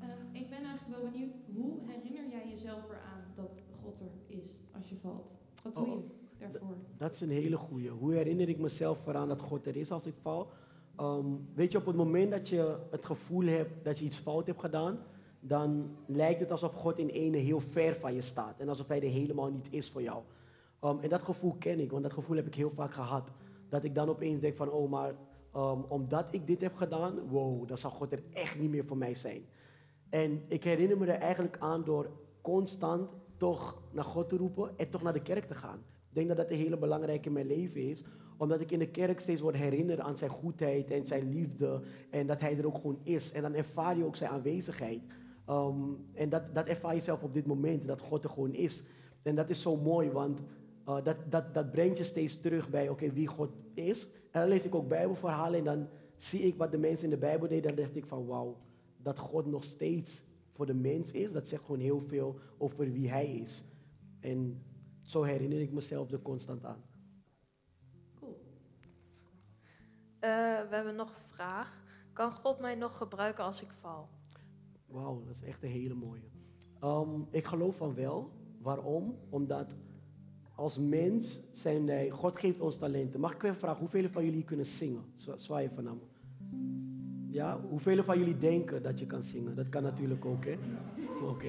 Ehm, 0.00 0.10
ik 0.32 0.50
ben 0.50 0.64
eigenlijk 0.64 1.00
wel 1.00 1.10
benieuwd, 1.10 1.34
hoe 1.54 1.78
herinner 1.86 2.30
jij 2.30 2.48
jezelf 2.48 2.84
eraan 2.88 3.24
dat 3.34 3.50
God 3.82 4.00
er 4.00 4.36
is 4.36 4.60
als 4.72 4.88
je 4.88 4.96
valt? 4.96 5.30
Wat 5.62 5.74
doe 5.74 5.86
Oh, 5.86 6.02
je 6.38 6.38
daarvoor? 6.38 6.76
Dat 6.96 7.14
is 7.14 7.20
een 7.20 7.30
hele 7.30 7.56
goeie. 7.56 7.90
Hoe 7.90 8.14
herinner 8.14 8.48
ik 8.48 8.58
mezelf 8.58 9.06
eraan 9.06 9.28
dat 9.28 9.40
God 9.40 9.66
er 9.66 9.76
is 9.76 9.90
als 9.90 10.06
ik 10.06 10.14
val? 10.20 10.50
Ehm, 10.96 11.26
weet 11.54 11.72
je, 11.72 11.78
op 11.78 11.86
het 11.86 11.96
moment 11.96 12.30
dat 12.30 12.48
je 12.48 12.78
het 12.90 13.04
gevoel 13.06 13.46
hebt 13.46 13.84
dat 13.84 13.98
je 13.98 14.04
iets 14.04 14.16
fout 14.16 14.46
hebt 14.46 14.60
gedaan, 14.60 14.98
dan 15.40 15.96
lijkt 16.06 16.40
het 16.40 16.50
alsof 16.50 16.74
God 16.74 16.98
in 16.98 17.08
ene 17.08 17.36
heel 17.36 17.60
ver 17.60 17.94
van 17.94 18.14
je 18.14 18.20
staat. 18.20 18.60
En 18.60 18.68
alsof 18.68 18.88
hij 18.88 19.02
er 19.02 19.10
helemaal 19.10 19.50
niet 19.50 19.68
is 19.70 19.90
voor 19.90 20.02
jou. 20.02 20.22
Ehm, 20.80 20.98
en 21.00 21.08
dat 21.08 21.22
gevoel 21.22 21.56
ken 21.58 21.80
ik, 21.80 21.90
want 21.90 22.02
dat 22.02 22.12
gevoel 22.12 22.36
heb 22.36 22.46
ik 22.46 22.54
heel 22.54 22.72
vaak 22.74 22.92
gehad. 22.92 23.30
Dat 23.68 23.84
ik 23.84 23.94
dan 23.94 24.08
opeens 24.08 24.40
denk 24.40 24.56
van, 24.56 24.70
oh 24.70 24.90
maar, 24.90 25.14
ehm, 25.52 25.80
omdat 25.88 26.26
ik 26.30 26.46
dit 26.46 26.60
heb 26.60 26.74
gedaan, 26.76 27.28
wow, 27.28 27.68
dan 27.68 27.78
zal 27.78 27.90
God 27.90 28.12
er 28.12 28.22
echt 28.32 28.58
niet 28.58 28.70
meer 28.70 28.84
voor 28.84 28.96
mij 28.96 29.14
zijn. 29.14 29.44
En 30.08 30.42
ik 30.48 30.64
herinner 30.64 30.98
me 30.98 31.06
er 31.06 31.20
eigenlijk 31.20 31.56
aan 31.58 31.84
door 31.84 32.10
constant 32.40 33.10
toch 33.36 33.82
naar 33.90 34.04
God 34.04 34.28
te 34.28 34.36
roepen 34.36 34.70
en 34.76 34.90
toch 34.90 35.02
naar 35.02 35.12
de 35.12 35.22
kerk 35.22 35.44
te 35.44 35.54
gaan. 35.54 35.78
Ik 36.08 36.14
denk 36.14 36.28
dat 36.28 36.36
dat 36.36 36.50
een 36.50 36.56
hele 36.56 36.78
belangrijke 36.78 37.26
in 37.26 37.32
mijn 37.32 37.46
leven 37.46 37.88
is, 37.88 38.04
omdat 38.36 38.60
ik 38.60 38.70
in 38.70 38.78
de 38.78 38.88
kerk 38.88 39.20
steeds 39.20 39.40
word 39.40 39.56
herinnerd 39.56 40.00
aan 40.00 40.16
zijn 40.16 40.30
goedheid 40.30 40.90
en 40.90 41.06
zijn 41.06 41.32
liefde 41.32 41.80
en 42.10 42.26
dat 42.26 42.40
hij 42.40 42.58
er 42.58 42.66
ook 42.66 42.74
gewoon 42.74 42.98
is. 43.02 43.32
En 43.32 43.42
dan 43.42 43.54
ervaar 43.54 43.96
je 43.96 44.04
ook 44.04 44.16
zijn 44.16 44.30
aanwezigheid. 44.30 45.00
Ehm, 45.46 45.74
en 46.12 46.28
dat, 46.28 46.54
dat 46.54 46.66
ervaar 46.66 46.94
je 46.94 47.00
zelf 47.00 47.22
op 47.22 47.34
dit 47.34 47.46
moment, 47.46 47.86
dat 47.86 48.00
God 48.00 48.24
er 48.24 48.30
gewoon 48.30 48.54
is. 48.54 48.82
En 49.22 49.34
dat 49.34 49.50
is 49.50 49.62
zo 49.62 49.76
mooi, 49.76 50.10
want 50.10 50.40
uh, 50.88 51.04
dat, 51.04 51.16
dat, 51.28 51.54
dat 51.54 51.70
brengt 51.70 51.98
je 51.98 52.04
steeds 52.04 52.40
terug 52.40 52.70
bij 52.70 52.88
oké, 52.88 53.12
wie 53.12 53.26
God 53.26 53.50
is. 53.74 54.08
En 54.30 54.40
dan 54.40 54.48
lees 54.48 54.64
ik 54.64 54.74
ook 54.74 54.88
Bijbelverhalen 54.88 55.58
en 55.58 55.64
dan 55.64 55.88
zie 56.16 56.40
ik 56.40 56.56
wat 56.56 56.70
de 56.70 56.78
mensen 56.78 57.04
in 57.04 57.10
de 57.10 57.18
Bijbel 57.18 57.48
deden. 57.48 57.74
Dan 57.74 57.84
dacht 57.84 57.96
ik 57.96 58.06
van 58.06 58.26
wauw, 58.26 58.56
dat 58.96 59.18
God 59.18 59.46
nog 59.46 59.64
steeds 59.64 60.22
voor 60.52 60.66
de 60.66 60.74
mens 60.74 61.10
is. 61.10 61.32
Dat 61.32 61.48
zegt 61.48 61.64
gewoon 61.64 61.80
heel 61.80 62.00
veel 62.00 62.38
over 62.58 62.92
wie 62.92 63.10
hij 63.10 63.34
is. 63.34 63.64
En 64.20 64.62
zo 65.02 65.22
herinner 65.22 65.60
ik 65.60 65.72
mezelf 65.72 66.10
er 66.10 66.22
constant 66.22 66.64
aan. 66.64 66.82
Cool. 68.14 68.40
Eh, 70.18 70.30
we 70.68 70.74
hebben 70.74 70.96
nog 70.96 71.08
een 71.08 71.34
vraag. 71.34 71.84
Kan 72.12 72.32
God 72.32 72.60
mij 72.60 72.74
nog 72.74 72.96
gebruiken 72.96 73.44
als 73.44 73.62
ik 73.62 73.70
val? 73.80 74.08
Wauw, 74.86 75.22
dat 75.24 75.34
is 75.34 75.42
echt 75.42 75.62
een 75.62 75.70
hele 75.70 75.94
mooie. 75.94 76.28
Um, 76.84 77.26
ik 77.30 77.44
geloof 77.44 77.76
van 77.76 77.94
wel. 77.94 78.30
Waarom? 78.58 79.18
Omdat 79.28 79.74
als 80.58 80.78
mens 80.78 81.40
zijn 81.52 81.86
wij, 81.86 82.10
God 82.10 82.38
geeft 82.38 82.60
ons 82.60 82.78
talenten. 82.78 83.20
Mag 83.20 83.34
ik 83.34 83.42
even 83.42 83.58
vragen, 83.58 83.78
hoeveel 83.78 84.08
van 84.10 84.24
jullie 84.24 84.44
kunnen 84.44 84.66
zingen? 84.66 85.02
Zwaai 85.36 85.70
naar 85.82 85.94
me. 85.94 86.00
Ja, 87.30 87.60
hoeveel 87.68 88.04
van 88.04 88.18
jullie 88.18 88.38
denken 88.38 88.82
dat 88.82 88.98
je 88.98 89.06
kan 89.06 89.22
zingen? 89.22 89.54
Dat 89.54 89.68
kan 89.68 89.82
natuurlijk 89.82 90.24
ook, 90.24 90.44
hè? 90.44 90.56
Oké. 91.28 91.46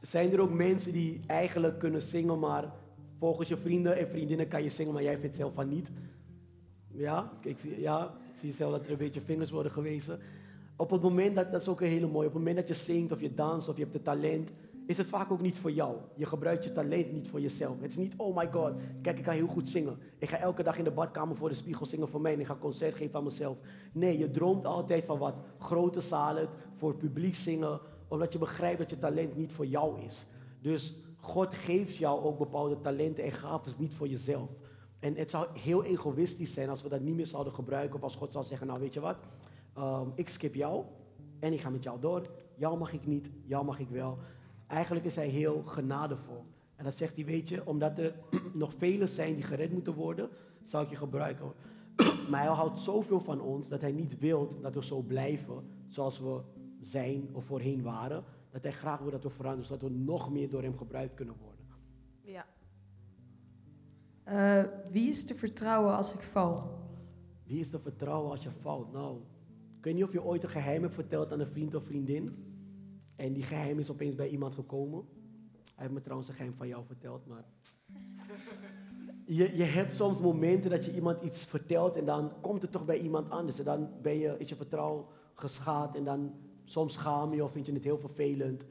Zijn 0.00 0.32
er 0.32 0.40
ook 0.40 0.52
mensen 0.52 0.92
die 0.92 1.20
eigenlijk 1.26 1.78
kunnen 1.78 2.02
zingen, 2.02 2.38
maar 2.38 2.72
volgens 3.18 3.48
je 3.48 3.56
vrienden 3.56 3.96
en 3.96 4.08
vriendinnen 4.08 4.48
kan 4.48 4.62
je 4.62 4.70
zingen, 4.70 4.92
maar 4.92 5.02
jij 5.02 5.18
vindt 5.18 5.36
zelf 5.36 5.54
van 5.54 5.68
niet? 5.68 5.90
Ja, 6.88 7.32
ik 7.42 7.58
zie, 7.58 7.80
ja, 7.80 8.14
zie 8.36 8.52
zelf 8.52 8.72
dat 8.72 8.84
er 8.84 8.92
een 8.92 8.98
beetje 8.98 9.20
vingers 9.20 9.50
worden 9.50 9.72
gewezen. 9.72 10.18
Op 10.76 10.90
het 10.90 11.02
moment, 11.02 11.36
dat, 11.36 11.52
dat 11.52 11.60
is 11.60 11.68
ook 11.68 11.80
een 11.80 11.88
hele 11.88 12.06
mooie, 12.06 12.26
op 12.26 12.34
het 12.34 12.42
moment 12.42 12.56
dat 12.56 12.68
je 12.68 12.84
zingt 12.84 13.12
of 13.12 13.20
je 13.20 13.34
danst 13.34 13.68
of 13.68 13.76
je 13.76 13.82
hebt 13.82 13.94
het 13.94 14.04
talent, 14.04 14.52
is 14.86 14.96
het 14.96 15.08
vaak 15.08 15.30
ook 15.30 15.40
niet 15.40 15.58
voor 15.58 15.72
jou. 15.72 15.96
Je 16.14 16.26
gebruikt 16.26 16.64
je 16.64 16.72
talent 16.72 17.12
niet 17.12 17.28
voor 17.28 17.40
jezelf. 17.40 17.80
Het 17.80 17.90
is 17.90 17.96
niet, 17.96 18.14
oh 18.16 18.36
my 18.36 18.48
god, 18.52 18.72
kijk, 19.02 19.18
ik 19.18 19.24
kan 19.24 19.34
heel 19.34 19.46
goed 19.46 19.70
zingen. 19.70 19.98
Ik 20.18 20.28
ga 20.28 20.38
elke 20.38 20.62
dag 20.62 20.78
in 20.78 20.84
de 20.84 20.90
badkamer 20.90 21.36
voor 21.36 21.48
de 21.48 21.54
spiegel 21.54 21.86
zingen 21.86 22.08
voor 22.08 22.20
mij 22.20 22.32
en 22.32 22.40
ik 22.40 22.46
ga 22.46 22.56
concert 22.60 22.94
geven 22.94 23.18
aan 23.18 23.24
mezelf. 23.24 23.56
Nee, 23.92 24.18
je 24.18 24.30
droomt 24.30 24.66
altijd 24.66 25.04
van 25.04 25.18
wat 25.18 25.34
grote 25.58 26.00
zalen, 26.00 26.48
voor 26.76 26.94
publiek 26.94 27.34
zingen, 27.34 27.80
omdat 28.08 28.32
je 28.32 28.38
begrijpt 28.38 28.78
dat 28.78 28.90
je 28.90 28.98
talent 28.98 29.36
niet 29.36 29.52
voor 29.52 29.66
jou 29.66 30.00
is. 30.00 30.26
Dus 30.60 30.94
God 31.16 31.54
geeft 31.54 31.96
jou 31.96 32.22
ook 32.22 32.38
bepaalde 32.38 32.80
talenten 32.80 33.24
en 33.24 33.32
gaven 33.32 33.72
niet 33.78 33.94
voor 33.94 34.08
jezelf. 34.08 34.50
En 34.98 35.16
het 35.16 35.30
zou 35.30 35.46
heel 35.58 35.84
egoïstisch 35.84 36.52
zijn 36.52 36.68
als 36.68 36.82
we 36.82 36.88
dat 36.88 37.00
niet 37.00 37.16
meer 37.16 37.26
zouden 37.26 37.52
gebruiken. 37.52 37.96
Of 37.96 38.02
als 38.02 38.16
God 38.16 38.32
zou 38.32 38.44
zeggen, 38.44 38.66
nou 38.66 38.80
weet 38.80 38.94
je 38.94 39.00
wat, 39.00 39.16
um, 39.78 40.12
ik 40.14 40.28
skip 40.28 40.54
jou 40.54 40.84
en 41.38 41.52
ik 41.52 41.60
ga 41.60 41.70
met 41.70 41.82
jou 41.82 42.00
door. 42.00 42.30
Jou 42.54 42.78
mag 42.78 42.92
ik 42.92 43.06
niet, 43.06 43.30
jou 43.44 43.64
mag 43.64 43.78
ik 43.78 43.88
wel. 43.88 44.18
Eigenlijk 44.72 45.04
is 45.04 45.16
hij 45.16 45.28
heel 45.28 45.62
genadevol. 45.66 46.44
En 46.76 46.84
dan 46.84 46.92
zegt 46.92 47.14
hij, 47.14 47.24
weet 47.24 47.48
je, 47.48 47.66
omdat 47.66 47.98
er 47.98 48.14
nog 48.52 48.74
velen 48.74 49.08
zijn 49.08 49.34
die 49.34 49.44
gered 49.44 49.72
moeten 49.72 49.94
worden, 49.94 50.28
zal 50.66 50.82
ik 50.82 50.88
je 50.88 50.96
gebruiken. 50.96 51.52
maar 52.30 52.40
hij 52.40 52.52
houdt 52.52 52.80
zoveel 52.80 53.20
van 53.20 53.40
ons 53.40 53.68
dat 53.68 53.80
hij 53.80 53.92
niet 53.92 54.18
wil 54.18 54.60
dat 54.60 54.74
we 54.74 54.84
zo 54.84 55.00
blijven 55.00 55.64
zoals 55.86 56.20
we 56.20 56.40
zijn 56.80 57.28
of 57.32 57.44
voorheen 57.44 57.82
waren. 57.82 58.24
Dat 58.50 58.62
hij 58.62 58.72
graag 58.72 59.00
wil 59.00 59.10
dat 59.10 59.22
we 59.22 59.30
veranderen, 59.30 59.66
zodat 59.66 59.90
we 59.90 59.96
nog 59.96 60.30
meer 60.30 60.50
door 60.50 60.62
hem 60.62 60.76
gebruikt 60.76 61.14
kunnen 61.14 61.34
worden. 61.40 61.66
Ja. 62.20 62.46
Uh, 64.28 64.70
wie 64.90 65.08
is 65.08 65.24
te 65.24 65.34
vertrouwen 65.34 65.96
als 65.96 66.14
ik 66.14 66.22
val? 66.22 66.78
Wie 67.44 67.60
is 67.60 67.70
te 67.70 67.78
vertrouwen 67.78 68.30
als 68.30 68.42
je 68.42 68.50
valt? 68.50 68.92
Nou, 68.92 69.16
ik 69.78 69.84
weet 69.84 69.94
niet 69.94 70.04
of 70.04 70.12
je 70.12 70.22
ooit 70.22 70.42
een 70.42 70.50
geheim 70.50 70.82
hebt 70.82 70.94
verteld 70.94 71.32
aan 71.32 71.40
een 71.40 71.46
vriend 71.46 71.74
of 71.74 71.84
vriendin. 71.84 72.51
En 73.22 73.32
die 73.32 73.42
geheim 73.42 73.78
is 73.78 73.90
opeens 73.90 74.14
bij 74.14 74.28
iemand 74.28 74.54
gekomen. 74.54 75.04
Hij 75.62 75.74
heeft 75.74 75.92
me 75.92 76.00
trouwens 76.00 76.28
een 76.28 76.34
geheim 76.34 76.54
van 76.54 76.68
jou 76.68 76.84
verteld, 76.86 77.26
maar... 77.26 77.44
Je, 79.26 79.56
je 79.56 79.62
hebt 79.62 79.94
soms 79.94 80.18
momenten 80.20 80.70
dat 80.70 80.84
je 80.84 80.94
iemand 80.94 81.22
iets 81.22 81.44
vertelt 81.44 81.96
en 81.96 82.04
dan 82.04 82.32
komt 82.40 82.62
het 82.62 82.72
toch 82.72 82.84
bij 82.84 82.98
iemand 82.98 83.30
anders. 83.30 83.58
En 83.58 83.64
dan 83.64 83.88
ben 84.02 84.18
je, 84.18 84.34
is 84.38 84.48
je 84.48 84.54
vertrouwen 84.54 85.04
geschaad 85.34 85.96
en 85.96 86.04
dan 86.04 86.32
soms 86.64 86.92
schaam 86.92 87.34
je 87.34 87.44
of 87.44 87.52
vind 87.52 87.66
je 87.66 87.72
het 87.72 87.84
heel 87.84 87.98
vervelend. 87.98 88.64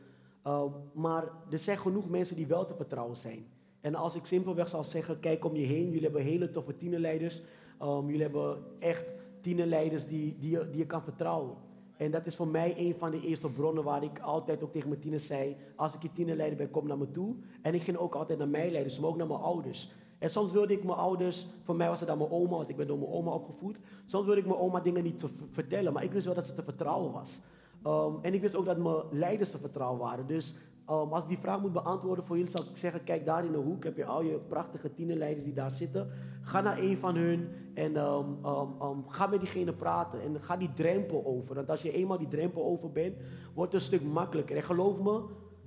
Uh, 0.47 0.63
maar 0.93 1.31
er 1.49 1.59
zijn 1.59 1.77
genoeg 1.77 2.09
mensen 2.09 2.35
die 2.35 2.47
wel 2.47 2.65
te 2.65 2.75
vertrouwen 2.75 3.17
zijn. 3.17 3.45
En 3.81 3.95
als 3.95 4.15
ik 4.15 4.25
simpelweg 4.25 4.69
zal 4.69 4.83
zeggen, 4.83 5.19
kijk 5.19 5.45
om 5.45 5.55
je 5.55 5.65
heen. 5.65 5.85
Jullie 5.85 6.01
hebben 6.01 6.21
hele 6.21 6.51
toffe 6.51 6.77
tienerleiders. 6.77 7.41
Um, 7.81 8.05
jullie 8.05 8.21
hebben 8.21 8.63
echt 8.79 9.05
tienerleiders 9.41 10.07
die, 10.07 10.37
die, 10.39 10.51
je, 10.51 10.69
die 10.69 10.77
je 10.79 10.85
kan 10.85 11.03
vertrouwen. 11.03 11.55
En 12.01 12.11
dat 12.11 12.25
is 12.25 12.35
voor 12.35 12.47
mij 12.47 12.73
een 12.77 12.95
van 12.97 13.11
de 13.11 13.21
eerste 13.21 13.49
bronnen 13.49 13.83
waar 13.83 14.03
ik 14.03 14.19
altijd 14.19 14.63
ook 14.63 14.71
tegen 14.71 14.89
mijn 14.89 15.01
tieners 15.01 15.25
zei... 15.25 15.55
als 15.75 15.93
ik 15.93 16.01
je 16.01 16.11
tienerleider 16.11 16.57
ben, 16.57 16.71
kom 16.71 16.87
naar 16.87 16.97
me 16.97 17.11
toe. 17.11 17.35
En 17.61 17.73
ik 17.73 17.81
ging 17.81 17.97
ook 17.97 18.15
altijd 18.15 18.39
naar 18.39 18.47
mijn 18.47 18.71
leiders, 18.71 18.99
maar 18.99 19.09
ook 19.09 19.17
naar 19.17 19.27
mijn 19.27 19.39
ouders. 19.39 19.91
En 20.19 20.29
soms 20.29 20.51
wilde 20.51 20.73
ik 20.73 20.83
mijn 20.83 20.97
ouders, 20.97 21.47
voor 21.63 21.75
mij 21.75 21.87
was 21.87 21.99
het 21.99 22.07
dan 22.07 22.17
mijn 22.17 22.31
oma, 22.31 22.55
want 22.55 22.69
ik 22.69 22.75
ben 22.75 22.87
door 22.87 22.97
mijn 22.97 23.11
oma 23.11 23.31
opgevoed. 23.31 23.79
Soms 24.05 24.25
wilde 24.25 24.39
ik 24.39 24.47
mijn 24.47 24.59
oma 24.59 24.79
dingen 24.79 25.03
niet 25.03 25.19
te 25.19 25.27
vertellen, 25.51 25.93
maar 25.93 26.03
ik 26.03 26.11
wist 26.11 26.25
wel 26.25 26.35
dat 26.35 26.47
ze 26.47 26.53
te 26.53 26.63
vertrouwen 26.63 27.11
was. 27.11 27.39
Um, 27.87 28.19
en 28.21 28.33
ik 28.33 28.41
wist 28.41 28.55
ook 28.55 28.65
dat 28.65 28.77
mijn 28.77 29.03
leiders 29.11 29.51
te 29.51 29.57
vertrouwen 29.57 29.99
waren. 29.99 30.27
Dus 30.27 30.55
um, 30.89 31.13
als 31.13 31.27
die 31.27 31.37
vraag 31.37 31.61
moet 31.61 31.73
beantwoorden 31.73 32.25
voor 32.25 32.37
jullie, 32.37 32.51
zou 32.51 32.65
ik 32.69 32.77
zeggen: 32.77 33.03
kijk 33.03 33.25
daar 33.25 33.45
in 33.45 33.51
de 33.51 33.57
hoek, 33.57 33.83
heb 33.83 33.97
je 33.97 34.05
al 34.05 34.21
je 34.21 34.39
prachtige 34.47 34.93
tienerleiders 34.93 35.43
die 35.43 35.53
daar 35.53 35.71
zitten. 35.71 36.09
Ga 36.41 36.61
naar 36.61 36.79
een 36.79 36.97
van 36.97 37.15
hun 37.15 37.49
en 37.73 37.97
um, 37.97 39.05
ga 39.07 39.27
met 39.27 39.39
diegene 39.39 39.73
praten. 39.73 40.21
En 40.21 40.41
ga 40.41 40.57
die 40.57 40.73
drempel 40.73 41.25
over. 41.25 41.55
Want 41.55 41.69
als 41.69 41.81
je 41.81 41.91
eenmaal 41.91 42.17
die 42.17 42.27
drempel 42.27 42.63
over 42.63 42.91
bent, 42.91 43.15
wordt 43.53 43.73
het 43.73 43.81
een 43.81 43.87
stuk 43.87 44.03
makkelijker. 44.03 44.55
En 44.55 44.63
geloof 44.63 44.99
me, 44.99 45.23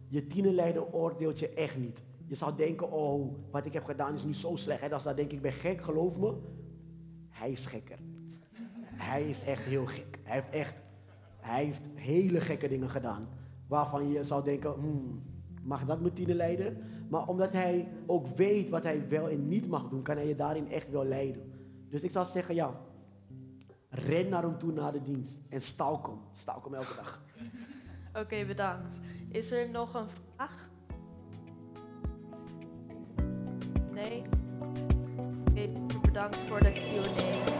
je 0.08 0.26
tienerleider 0.26 0.92
oordeelt 0.92 1.38
je 1.38 1.48
echt 1.48 1.78
niet. 1.78 2.02
Je 2.26 2.34
zou 2.34 2.56
denken: 2.56 2.92
oh, 2.92 3.34
wat 3.50 3.66
ik 3.66 3.72
heb 3.72 3.84
gedaan 3.84 4.14
is 4.14 4.24
niet 4.24 4.36
zo 4.36 4.56
slecht. 4.56 4.82
En 4.82 4.92
als 4.92 5.02
dat 5.02 5.16
denk 5.16 5.32
ik 5.32 5.42
ben 5.42 5.52
gek, 5.52 5.80
geloof 5.82 6.18
me, 6.18 6.34
hij 7.28 7.50
is 7.50 7.66
gekker. 7.66 7.98
Hij 8.84 9.28
is 9.28 9.42
echt 9.42 9.62
heel 9.62 9.86
gek. 9.86 10.18
Hij 10.22 10.34
heeft 10.34 10.50
echt 10.50 10.82
hij 11.44 11.64
heeft 11.64 11.82
hele 11.94 12.40
gekke 12.40 12.68
dingen 12.68 12.90
gedaan. 12.90 13.28
Waarvan 13.68 14.08
je 14.08 14.24
zou 14.24 14.44
denken, 14.44 14.72
hmm, 14.72 15.22
mag 15.62 15.84
dat 15.84 16.00
mijn 16.00 16.12
tienerleider? 16.12 16.76
Maar 17.08 17.28
omdat 17.28 17.52
hij 17.52 17.88
ook 18.06 18.26
weet 18.36 18.68
wat 18.68 18.82
hij 18.82 19.08
wel 19.08 19.28
en 19.28 19.48
niet 19.48 19.68
mag 19.68 19.88
doen, 19.88 20.02
kan 20.02 20.16
hij 20.16 20.26
je 20.26 20.34
daarin 20.34 20.70
echt 20.70 20.90
wel 20.90 21.04
leiden. 21.04 21.52
Dus 21.88 22.02
ik 22.02 22.10
zou 22.10 22.26
zeggen, 22.26 22.54
ja, 22.54 22.80
ren 23.88 24.28
naar 24.28 24.42
hem 24.42 24.58
toe 24.58 24.72
na 24.72 24.90
de 24.90 25.02
dienst. 25.02 25.38
En 25.48 25.62
stalk 25.62 26.06
hem. 26.06 26.18
Stalk 26.32 26.64
hem 26.64 26.74
elke 26.74 26.94
dag. 26.94 27.22
Oké, 28.22 28.44
bedankt. 28.44 29.00
Is 29.28 29.50
er 29.50 29.70
nog 29.70 29.94
een 29.94 30.08
vraag? 30.08 30.70
Nee? 33.92 34.22
Okay, 35.50 35.70
bedankt 36.02 36.36
voor 36.36 36.60
de 36.60 36.72
Q&A. 36.72 37.53